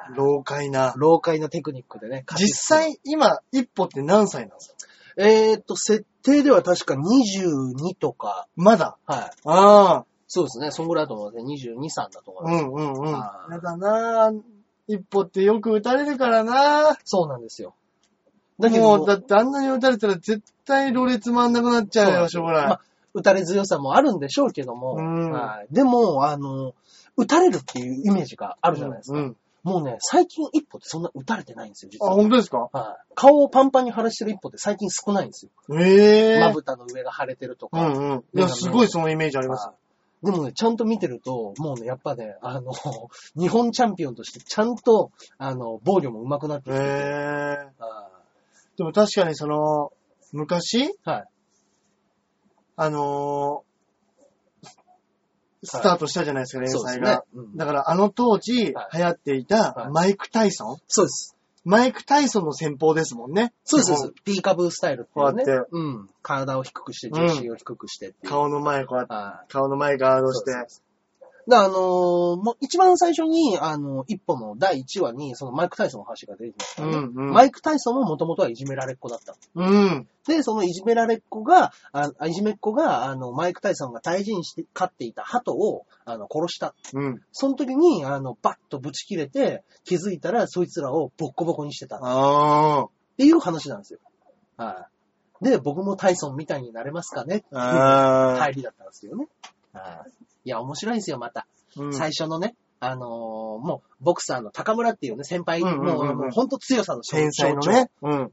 [0.09, 0.93] い老快な。
[0.97, 2.25] 老快なテクニックでね。
[2.37, 4.75] 実際、今、一歩って何歳なんですか？
[5.17, 8.97] えーっと、設定では確か22とか、まだ？
[9.05, 9.19] はい。
[9.45, 10.05] ああ。
[10.27, 10.71] そうですね。
[10.71, 11.73] そんぐらいだと思うんですね。
[11.73, 12.65] 22、3だと思いうます。
[12.65, 13.15] んうんうん。
[13.15, 14.41] あーやだなぁ。
[14.87, 17.73] 一歩ってよく打たれるからなそうなんですよ。
[18.59, 18.71] だぁ。
[18.71, 22.67] けど、もう、だってあんなに打たれたら絶対ろれつ回んなくなっちゃうよ、将来。
[22.67, 22.81] まあ
[23.15, 26.73] 打たれ強さもあるんでしょうけども、うんはい、でも、あの、
[27.17, 29.17] 打たれるっていうイメージがあるじゃないですか。
[29.17, 29.37] うん。
[29.63, 32.15] もうね、最近一歩ってそんな打たれてないんですよ、実あ、は。
[32.15, 32.69] 本当ですか？
[32.71, 35.79] はい、顔をパンパンに腫らしてる一歩って最近少ないんですよ。
[35.79, 37.81] ええまぶたの上が腫れてるとうか。
[37.87, 38.23] んうん。
[38.35, 39.67] いや、すごいそのイメージあります。
[39.67, 39.75] はい
[40.23, 42.71] でもね、ちゃんと見てると、もうね、やっぱね、あの、
[43.37, 48.09] 日本チャンピオンとしてちゃんと、あの、防御も上手くなってきてて、ええは
[48.77, 49.91] でも確かにその、
[50.31, 50.85] 昔？
[50.85, 51.25] いはい。
[52.75, 54.69] あのー
[55.67, 57.23] スタートしたじゃないですか、連そうですね載が。。
[57.33, 60.77] うんだからあの当時はい流行っていたはいマイク・タイソン？
[60.87, 61.35] そうです。
[61.63, 63.51] マイク・タイソンの戦法ですもんね。
[63.63, 65.43] そうですそうカブースタイルっていうね。
[65.43, 66.09] こうやってうん。
[66.21, 68.31] 体を低くして、重心を低くしてっていう。
[68.31, 70.51] 顔の前こうやって、はい顔の前ガードして。
[70.51, 70.83] そうです
[71.47, 76.89] だあのーもう一番最初に、あの一歩の第1話に、そのマイク・タイソンの話が出てきましたね。
[76.89, 77.33] うんうん。
[77.33, 79.35] マイク・タイソンももともとはいじめられっ子だった。
[79.53, 80.07] うん。
[80.27, 86.73] で、そのいじめられっ子が、あいじめっ子が、あの、マイク・タイソンが大事にして飼っていた鳩を、あの、殺した。
[86.93, 87.21] うん。
[87.31, 91.97] その時に、あの、バッとぶち切れて、気づいたら、そいつらをボッコボコにしてた。
[91.97, 92.87] っあ
[93.17, 93.99] ていう話なんですよ。
[94.57, 94.87] は
[95.41, 95.45] い。
[95.45, 97.63] で、僕もタイソンみたいになれますかねっていうあ。
[97.63, 98.37] ああ。
[98.37, 99.27] 入りだったんですよね。
[99.73, 100.11] はい。
[100.45, 101.47] いや、面白いんですよ、また。
[101.77, 107.89] うん最初のね、あのーもう、ボクサーの高村っていうね、先輩、うんうんうんうんもう、もう本当強さの象天才のね。
[108.01, 108.31] うん。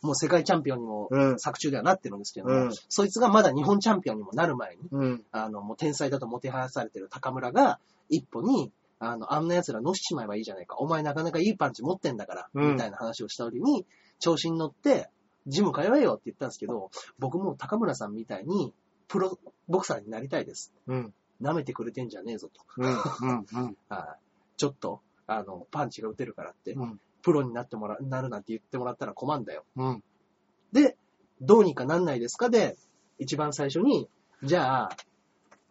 [0.00, 1.38] もう世界チャンピオンにもうん。
[1.38, 5.24] 作中ではなってるんですけども、うんそいつがまだ日本チャンピオンにもなる前に、うん。
[5.32, 10.76] あの、もう天才だともてはやされてる高村が、一歩に、あの、あんな奴ら乗しちまえばいいじゃないか。
[10.78, 13.86] お前なかなかいいパンチ持ってんだから、うんみたいな話をした時に、
[14.20, 15.08] 調子に乗って、
[15.46, 18.72] ジム通えよって言ったんですけど、僕も高村さんみたいに、
[19.08, 19.38] プロ
[19.68, 20.72] ボクサーになりたいです。
[20.86, 21.14] うん。
[21.40, 22.62] 舐めてくれてんじゃねえぞと。
[22.76, 22.90] うん。
[22.90, 23.46] うん。
[23.52, 23.76] うん。
[23.88, 24.28] はい
[24.58, 27.00] ちょっと、あの、パンチが打てるからって、うん。
[27.22, 29.64] プロになってもら、なるなんて言ってもらったら困んだよ。
[29.76, 30.04] うん。
[30.72, 30.96] で、
[31.40, 32.76] どうにかなんないですかで、
[33.18, 34.08] 一番最初に、
[34.42, 34.88] じゃあ、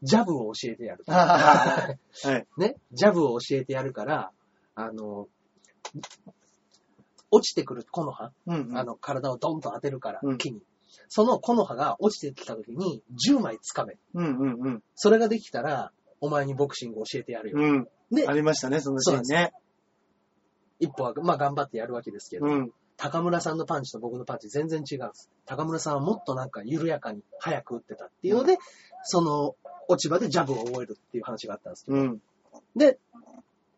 [0.03, 1.03] ジャブを教えてやる。
[1.07, 2.47] はい。
[2.57, 4.31] ね、ジャブを教えてやるから、
[4.75, 5.27] あの、
[7.29, 8.77] 落ちてくる木の葉、うん。
[8.77, 10.61] あの、体をドンと当てるから、うん木に。
[11.07, 13.97] その木の葉が落ちてきた時に10枚掴め。
[14.13, 14.37] うん。
[14.37, 14.61] うん。
[14.61, 14.83] うん。
[14.95, 17.57] それができたら、お前にボクシング教えてやるよ。
[17.59, 17.87] うん。
[18.11, 19.51] であ、りましたね、そのシーンね。
[20.79, 22.71] 一歩は、まあ頑張ってやるわけですけど、うん。
[22.97, 25.29] 高村さんのパンチと僕のパンチ全然違うんです。
[25.45, 28.57] 高村さんはもっとなんか緩やかに早く打ってたっていうので、
[29.03, 29.55] その
[29.87, 32.21] 落ち葉でジャブを覚えるっていう話があったんですけど、うん。
[32.75, 32.99] で、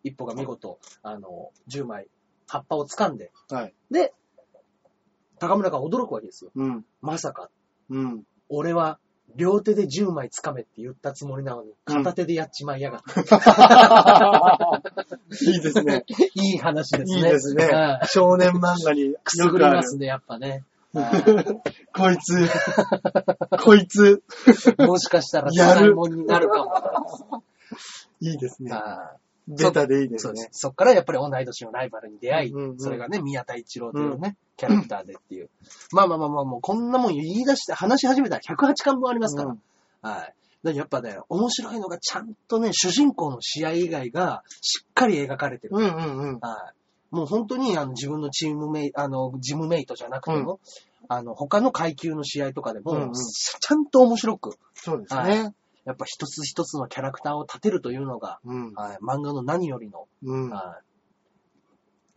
[0.04, 2.08] 一歩が見事、あの、10枚
[2.48, 3.74] 葉っぱを掴んで、はい。
[3.92, 4.14] で、
[5.40, 6.52] 高村が驚くわけですよ。
[6.56, 6.86] うん。
[7.02, 7.50] まさか、
[7.90, 8.24] うん。
[8.50, 9.00] 俺は
[9.36, 14.82] 両手で10枚掴めって言ったつもりなのに、片手でやっちまいやがった。
[15.42, 16.06] いいですね。
[16.36, 17.18] いい話ですね。
[17.18, 18.08] いいですねはい。
[18.08, 19.84] 少年漫画にくすよくあるぐりま。
[19.84, 20.64] すね、やっぱね。
[21.94, 22.50] こいつ、
[23.64, 24.24] こいつ、
[24.80, 27.44] もしかしたら、やるサイモンになるかも。
[28.20, 28.72] いいですね。
[28.74, 29.12] あ
[29.50, 30.50] ベタでいいですねそうです。。
[30.52, 35.50] そっからやっぱり同い年のライバルに出会い、うんうんそれがね、宮田一郎というね、キャラクターでっていう。
[35.92, 39.50] まあまあまあまあ、もうこんなもん言い出して、話し始めたら108巻分ありますから。
[39.50, 39.62] うん
[40.02, 40.34] はい。
[40.64, 45.76] だやっぱね、面白いのがちゃんとね、主人公の試合以外がしっかり描かれてる。
[45.76, 46.40] うんうんうん。
[46.40, 47.16] はい。
[47.16, 50.60] もう本当にあの自分のチームメイあの、ジムメイトじゃなくても、
[51.08, 55.54] あの、他の階級の試合とかでも、うんうんちゃんと面白く、そうですはね。
[55.86, 58.74] やっぱ一つ一つのキャラクターを立てるというのが、うん。
[58.74, 60.50] はい、漫画の何よりの、うん。
[60.50, 60.80] は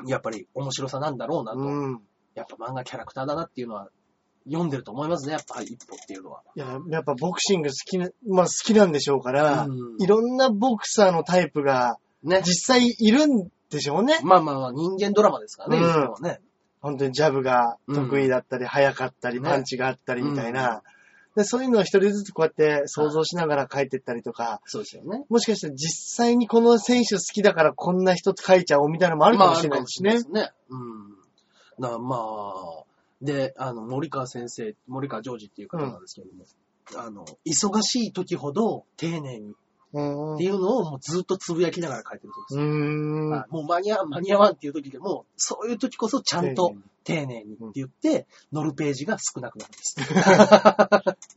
[0.07, 2.03] い、やっぱり面白さなんだろうなと、うん。
[2.35, 3.89] やっぱ漫画キャラクターだなっていうのは、
[4.45, 6.43] 読んでると思いますね、やっぱ一歩っていうのは。
[6.57, 12.43] いや、やっぱボクシング好きな、まあ好きなんでしょうから、うんいろんなボクサーのタイプがね。
[12.45, 14.21] 実際いるんでしょうね。
[14.23, 16.41] まあまあまあ、人間ドラマですからね、うんね。
[16.81, 20.83] 本当にジャブが得意だったり、速かったり、ねパンチがあったりみたいな。
[21.35, 25.25] でそういうのを一人ずつこうやって想像しながら書いてったりとか、そうですよね。
[25.29, 30.11] もしかしたら実際にこの選手好きだからこんな人書いちゃおうみたいなのもあるかもしれないですね。
[30.11, 31.13] まああるかもしれないですね。
[31.79, 31.93] うん。
[31.93, 32.85] なまあ、
[33.23, 36.45] で、あの、森川先生、森川ジョージっていう方なんですけども、
[36.97, 39.57] あの、忙しい時ほど丁寧にうん。
[39.93, 42.67] っていうのをもうずっとつぶやきながら書いてるそうです。
[42.67, 43.31] うーん。
[43.31, 46.75] はいもう間に合わん、間に合わんっていう時でも、そういう時こそちゃんと
[47.05, 49.97] 丁寧にって言って、乗るページが少なくなるんです。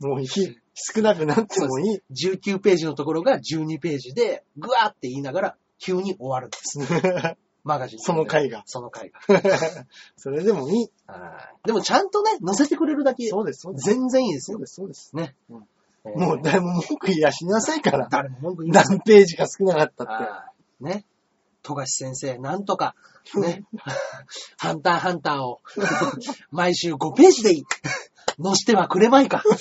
[0.06, 0.28] もういい。
[0.74, 2.02] 少なくなってもいい。
[2.10, 6.78] 19ページのところが12ページで、ぐわーって言いながら、急に終わるんです。
[7.64, 7.98] マガジン。
[7.98, 8.62] その回が。
[8.66, 9.20] その回が。
[10.16, 10.90] それでもいい。
[11.06, 13.90] はいでもちゃんとね、載せてくれるだけ、そうです、そうです。
[13.90, 14.58] 全然いいですよ。
[14.58, 15.16] そうです、そうです。
[15.16, 15.34] ね。
[15.50, 15.75] うんえー
[16.14, 18.08] もう誰も文句言いやしなさいから。
[18.10, 20.12] 誰も文句言いません何ページが少なかったって。
[20.12, 20.44] は
[20.80, 21.04] いね。
[21.62, 22.94] 富樫先生、なんとか、
[23.34, 23.64] ね。
[24.56, 25.60] ハンターハンターを、
[26.50, 27.64] 毎週5ページでいい。
[28.42, 29.42] 載してはくれまいか。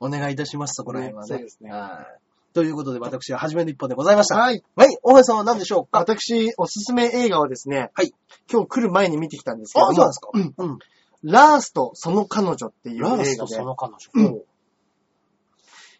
[0.00, 1.30] お願いいたします、そこら辺はね。
[1.30, 2.20] ねそうですねはい。
[2.52, 4.36] ということで、私は初めの一歩でございました。
[4.36, 4.64] はい。
[4.74, 6.00] はい、大橋さんは何でしょうか？
[6.00, 8.14] 私、おすすめ映画はですね、はい。
[8.50, 10.78] 今日来る前に見てきたんですけどあ、も、そうなんですかうんうん。
[11.26, 13.98] ラースとその彼女っていう映画でラースとそ、の彼女。
[14.14, 14.42] うん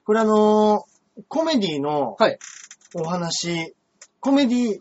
[0.04, 2.38] これあのーコメディのはい。
[2.94, 3.74] お話、
[4.20, 4.80] コメディ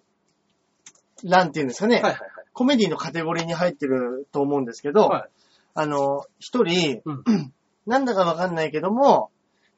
[1.24, 2.30] 欄っていうんですかね、はいはいはい。
[2.54, 5.30] コメディのカテゴリーに入ってると思うんですけど、はい
[5.74, 7.24] あのー一人、うん
[7.88, 9.30] なんだかわかんないけども、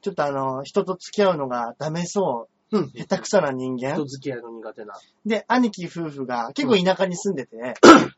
[0.02, 2.92] ちょっとあのー人と付き合うのがダメそう、うん。
[2.92, 4.06] 下手くそな人間人。
[4.06, 4.96] 付き合いの苦手な。
[5.26, 7.56] で、兄貴夫婦が結構田舎に住んでて、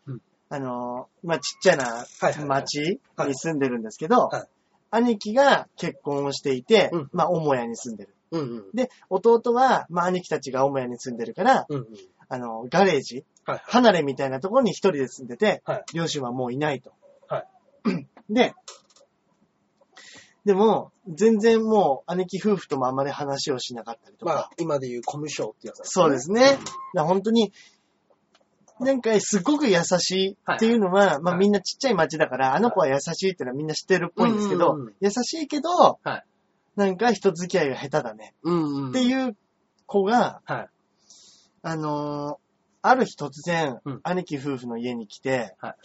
[0.07, 2.05] うんあのー、まあ、ちっちゃな
[2.45, 4.47] 町はいに住んでるんですけど、はい
[4.91, 8.15] 兄貴が結婚をしていて、うんまあ、母屋に住んでる。
[8.31, 8.71] うんうん。
[8.73, 11.85] で、弟は、まあ、兄貴たちが母屋に住んでるから、うんうん。
[12.27, 13.61] あの、ガレージ、はい。
[13.65, 16.91] 離れみたいなところに一人で住んでて、はい両親はもういないと。
[17.27, 17.45] は
[18.29, 18.53] で、
[20.45, 25.81] でも、全然もう、兄貴夫婦ともあんまり話をしなかったりとか、まあ、今で言うコミュ障ってやつ。
[25.83, 26.41] そうですね。
[26.41, 27.51] だから本当に、
[28.85, 36.23] なんかすごく優しいっていうのは、まあはいみんなちっちゃい町だから、あの子は優しいってのはみんな知ってるっぽいんですけど、優しいけど、はい
[36.75, 38.33] なんか人付き合いが下手だね。
[38.41, 39.35] っていう
[39.85, 40.69] 子が、はい。
[41.61, 42.49] あのー
[42.81, 45.75] ある日突然、うん兄貴夫婦の家に来て、はい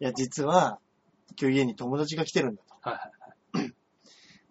[0.00, 0.78] いや、実は、
[1.40, 2.76] 今日家に友達が来てるんだと。
[2.88, 3.10] は
[3.54, 3.74] いはい。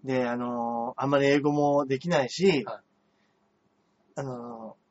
[0.03, 2.83] で、あのーあんまり英語もできないし、はい
[4.15, 4.82] あのー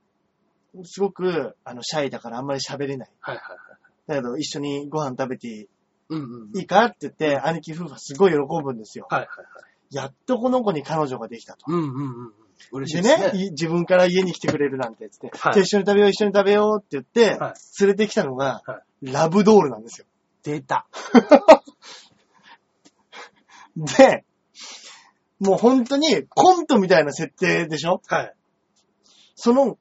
[0.84, 3.10] すごく、あの、シャイだからあんまり喋れない。
[3.20, 3.58] はいはいはい。
[4.06, 5.68] だけど、一緒にご飯食べてい
[6.08, 6.22] うんう
[6.54, 6.58] ん。
[6.58, 9.06] いいかって言って、兄貴夫婦はすごい喜ぶんですよ。
[9.10, 9.46] はいはいはい。
[9.94, 11.64] やっとこの子に彼女ができたと。
[11.68, 11.92] うんうんうん
[12.26, 12.32] うん。
[12.72, 13.32] 嬉しでいですね。
[13.32, 20.06] ね、い自分から家に来てくれるなんて言って、はいじゃあ一緒に食べよう、一緒に食べようって言って、はい連れてきたのが、はラブドールなんですよ。
[20.42, 20.86] 出た。
[23.76, 24.24] で、
[25.40, 28.00] もう本当にコントみたいな設定でしょ？
[28.06, 28.34] はい。
[29.34, 29.76] その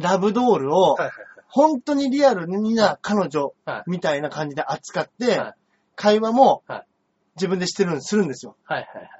[0.00, 0.96] ラブドールを
[1.46, 3.90] 本当にリアルな彼女はい。
[3.90, 5.54] みたいな感じで扱って、はい
[6.00, 6.86] 会話もはい
[7.34, 8.56] 自分でしてるするんですよ。
[8.64, 9.10] はいはいはい。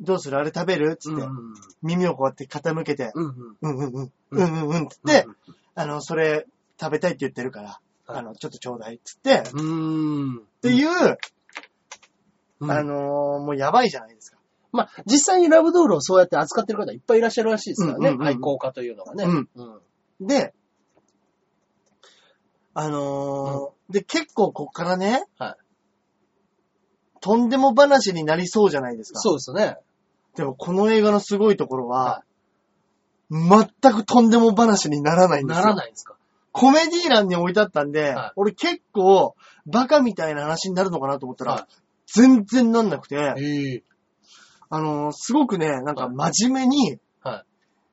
[0.00, 0.36] どうする？
[0.38, 0.96] あれ食べる？
[0.96, 3.56] つって、うん耳をこうやって傾けて、うんうん。
[3.62, 5.26] うんうんうん、ううんんうんうんっつって、
[5.74, 6.46] あの、それ
[6.80, 9.60] 食べたいって言ってるから、はいあの、ちょっとちょうだいっつって、っうん。
[9.60, 10.42] うーん。
[10.62, 11.18] ていう、
[12.60, 14.37] うんあのーもうやばいじゃないですか。
[14.72, 18.08] まあ、実際にラブドールをそうやって扱ってる方いっぱいいらっしゃるらしいですからね。
[18.10, 19.24] うんうんうん愛好家というのがね。
[19.24, 19.48] うん
[20.20, 20.26] うん。
[20.26, 20.54] で、
[22.74, 25.64] あのーで、結構こっからね、はい
[27.20, 29.18] とんでも話になりそうじゃないですか。
[29.18, 29.76] そうですね。
[30.36, 32.22] でもこの映画のすごいところは、
[33.30, 35.62] 全くとんでも話にならないんですよ。
[35.64, 36.14] ならないんですか？
[36.52, 39.34] コメディ欄に置いてあったんで、はい俺結構
[39.66, 41.64] バカみたいな話になるのかなと思ったら、はい
[42.06, 43.82] 全然なんなくて、ええ。
[44.70, 47.44] あのーすごくね、なんか真面目に、はい。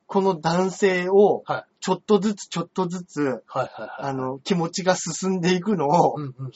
[0.08, 1.66] この男性をはい。
[1.80, 3.90] ちょっとずつちょっとずつ、はいはいはい。
[4.00, 6.52] あの、気持ちが進んでいくのをう、んうんうん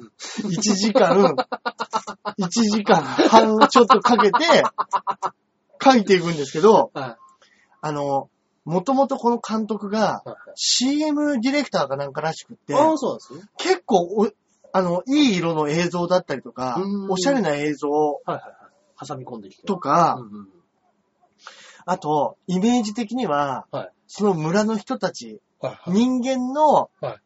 [0.00, 0.48] うん。
[0.48, 1.34] 1時間、
[2.38, 4.38] 1時間半ちょっとかけて、
[5.82, 7.16] 書いていくんですけど、はい。
[7.80, 8.28] あの、
[8.64, 13.40] もともとこの監督がはい CM ディレクターかなんからしくって、ああ、そうなんですね。
[13.58, 14.30] 結構お、
[14.72, 18.53] あの、いい色の映像だったりとかう、んおしゃれな映像はいはいはい。
[19.00, 19.62] 挟み込んできて。
[19.64, 20.48] とか、うんうん。
[21.86, 25.94] あと、イメージ的には、はいその村の人たち、はいはい。
[25.94, 27.16] 人間のはい、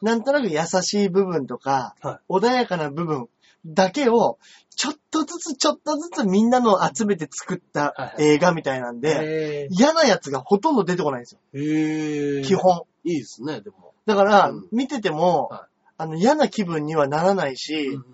[0.00, 3.28] なんとなく優しい部分とか、は穏やかな部分
[3.66, 4.38] だけを、
[4.74, 11.40] ちょっとずつちょっとずつみんなの集めて作ったはいはい映画みたいなんで、へ嫌なやつがほとんど出てこないんですよ。
[11.52, 11.58] え。
[11.58, 12.42] へえ。
[12.42, 12.54] 基。
[12.54, 12.82] 本。
[13.04, 13.92] いいですね、でも。
[14.06, 15.68] だからうん、見ててもは、
[15.98, 18.04] あの、嫌な気分にはならないし、うん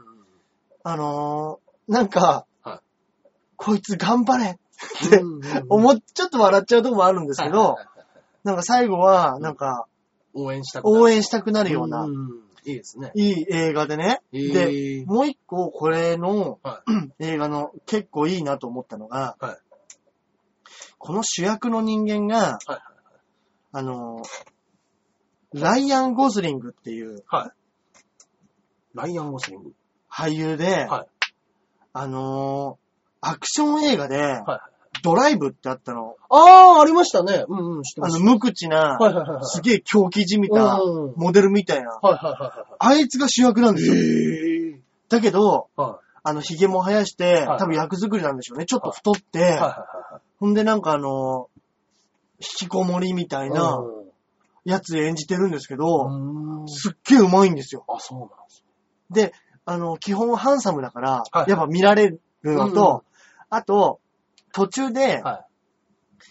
[0.82, 2.55] あのーなんかはい、
[3.57, 5.22] こいつ頑張れって
[5.68, 7.76] 思っ、ちょっと笑っちゃうとこもあるんですけど
[8.44, 9.86] なんか最後は、なんか、
[10.34, 13.11] 応援したくなる応援したくなるような、んいいですね。
[13.14, 14.20] いい映画でね。
[14.32, 15.04] へで、え。
[15.04, 16.82] もう一個これのは
[17.18, 19.57] 映画の結構いいなと思ったのが、はい
[20.98, 22.78] この主役の人間が、はい
[23.70, 24.22] あの、
[25.52, 27.50] ライアン・ゴズリングっていうはい。
[28.94, 29.72] ライアン・ゴスリング。
[30.11, 31.07] 俳優で、はい
[31.92, 32.78] あの
[33.27, 34.43] アクション映画で、はい。
[35.03, 36.16] ドライブってあったの。
[36.31, 37.45] ああ、ありましたね。
[37.49, 38.16] うんうん、知ってます。
[38.16, 39.45] あの、無口な、はいはいはいはい。
[39.45, 41.91] すげえ狂気じみたうんモデルみたいな。
[41.91, 43.95] はいはいはいはあいつが主役なんですよ。
[43.95, 44.81] い。
[45.09, 48.64] だけど、はあの、髭も生やして、はい多分役作りなんでしょうね。
[48.64, 49.43] ちょっと太って、い。
[49.43, 51.49] はいはほんでなんかあの、
[52.41, 53.51] 引きこもりみたいい。
[53.51, 53.83] な
[54.64, 56.68] やつ演じてるんですけど、うん。
[56.68, 57.85] すっげえ上手いんですよ。
[57.89, 58.64] あ、そうなんです
[59.11, 59.33] で、
[59.64, 63.05] あの、基本ハンサムだから、はいやっぱ見られるのと、
[63.51, 64.01] あと、
[64.53, 65.44] 途中で、は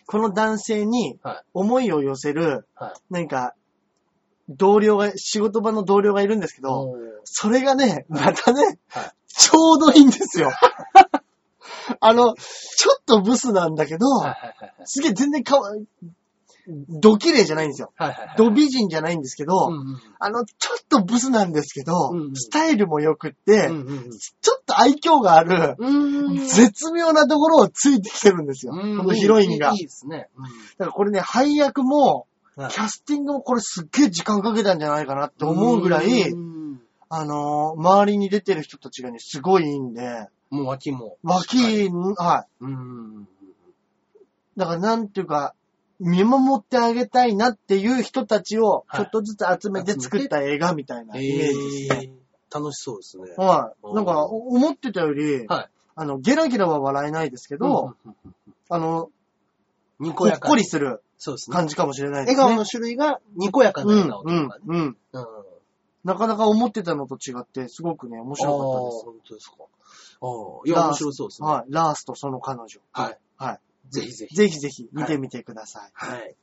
[0.07, 1.43] この男性にはい。
[1.53, 3.13] 思いを寄せる、はい。
[3.13, 3.53] なんか、
[4.49, 6.61] 同僚が、仕事場の同僚がいるんですけい。
[6.61, 6.97] ど、おー。
[7.23, 9.11] それがね、またね、はい。
[9.27, 10.51] ちょうどいいんですよ。
[11.99, 15.71] あの、ちょっとブスなんだけど、はいはいはいすげえ全然かわ、
[16.67, 17.91] ド綺麗じゃないんですよ。
[17.95, 18.35] はいはいはい。
[18.37, 24.09] ド美人じゃないんですけど、うんうんあの、ちょっとブスなんですけど、うんうんスタイルも良くって、うんうん
[24.41, 25.75] ちょっと愛嬌がある。
[26.47, 28.73] 絶妙なところをついてきてるんですよ。
[28.73, 29.71] うんこのヒロインが。
[29.71, 30.29] いいいいですね。
[30.77, 41.17] だからこれね、配役も、はいキャスティングもこれすっげえ時間かけたんじゃないかなって思うぐらい、うんあのー周りに出てる人たちがね、すごいいいんで、もう脇も。
[41.23, 43.27] 脇、はうん。
[44.15, 44.19] い。
[44.57, 45.53] だからなんていうか、
[45.99, 52.11] 見守ってあげたいなっていう人たちを、はいちょっとずつ集めて作った映画みたいなイメージですね。
[52.55, 53.33] えー、楽しそうですね。
[53.37, 53.95] はい。
[53.95, 55.69] なんか、お思ってたより、はい。
[55.95, 58.35] あの、ゲラゲラは笑えないですけど、うんうんうん
[58.67, 59.09] あの、
[59.99, 61.55] にこやかほっこりするそうですね。
[61.55, 62.41] 感じかもしれないですね。
[62.41, 64.97] 笑顔の種類がにこやかなうん、笑顔とうんかね。、うん。
[65.13, 65.25] うん。
[66.03, 69.03] なかなか思ってたのと違って、すごくね、面あ白かったです。
[69.03, 69.55] ー本当ですか。
[69.59, 71.47] ああ、いや、面白そうですね。
[71.47, 71.71] はい。
[71.71, 72.67] ラースとその彼女。
[72.91, 73.17] はい。
[73.37, 74.27] はぜひぜい。
[74.27, 74.35] ひ。
[74.35, 75.91] ぜひぜひ見てみてください。
[75.93, 76.35] はい。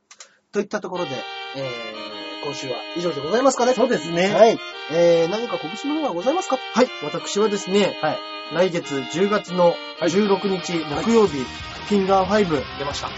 [0.51, 1.11] といったところで、
[1.57, 3.73] えー、今週は以上でございますかね。
[3.73, 4.33] そうですね。
[4.33, 4.57] はい。
[4.91, 6.57] えー、何か告知の方はございますか？
[6.57, 6.87] はい。
[7.03, 8.19] 私はですね、はい。
[8.53, 11.37] 来月10月の16日木曜日、
[11.87, 13.09] フィンガー5出ました。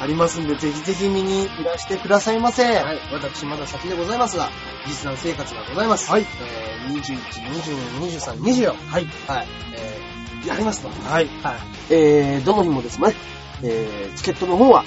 [0.00, 2.64] ありますんで、ぜひぜひ見にいらしてくださいませ。
[2.64, 2.98] はい。
[3.12, 4.50] 私まだ先でございますが、
[4.86, 6.10] 実弾生活がございます。
[6.10, 6.22] はい。
[6.22, 7.16] えー、21、
[8.00, 8.66] 22、23、24。
[8.90, 9.06] はい。
[9.28, 9.48] はい。
[9.76, 10.88] えー、やりますと。
[10.88, 11.28] はい。
[11.42, 11.56] はい。
[11.90, 13.14] えー、どの日もですね、
[13.62, 14.84] えー、チケットの方は、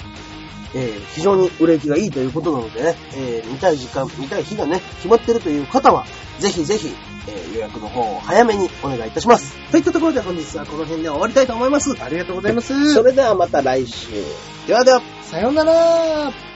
[0.74, 6.04] えー、非常に売れ行きがいいということなのでね、えー、見たい時間、見たい日がね、決まってるという方は、
[6.38, 6.94] ぜひぜひ、
[7.28, 9.56] えー、予約の方を早めにお願いいたします。
[9.70, 11.94] といったところで本日はこの辺で終わりたいと思います。
[12.02, 12.94] ありがとうございます。
[12.94, 14.08] それではまた来週。
[14.66, 15.02] ではでは。
[15.22, 16.47] さようなら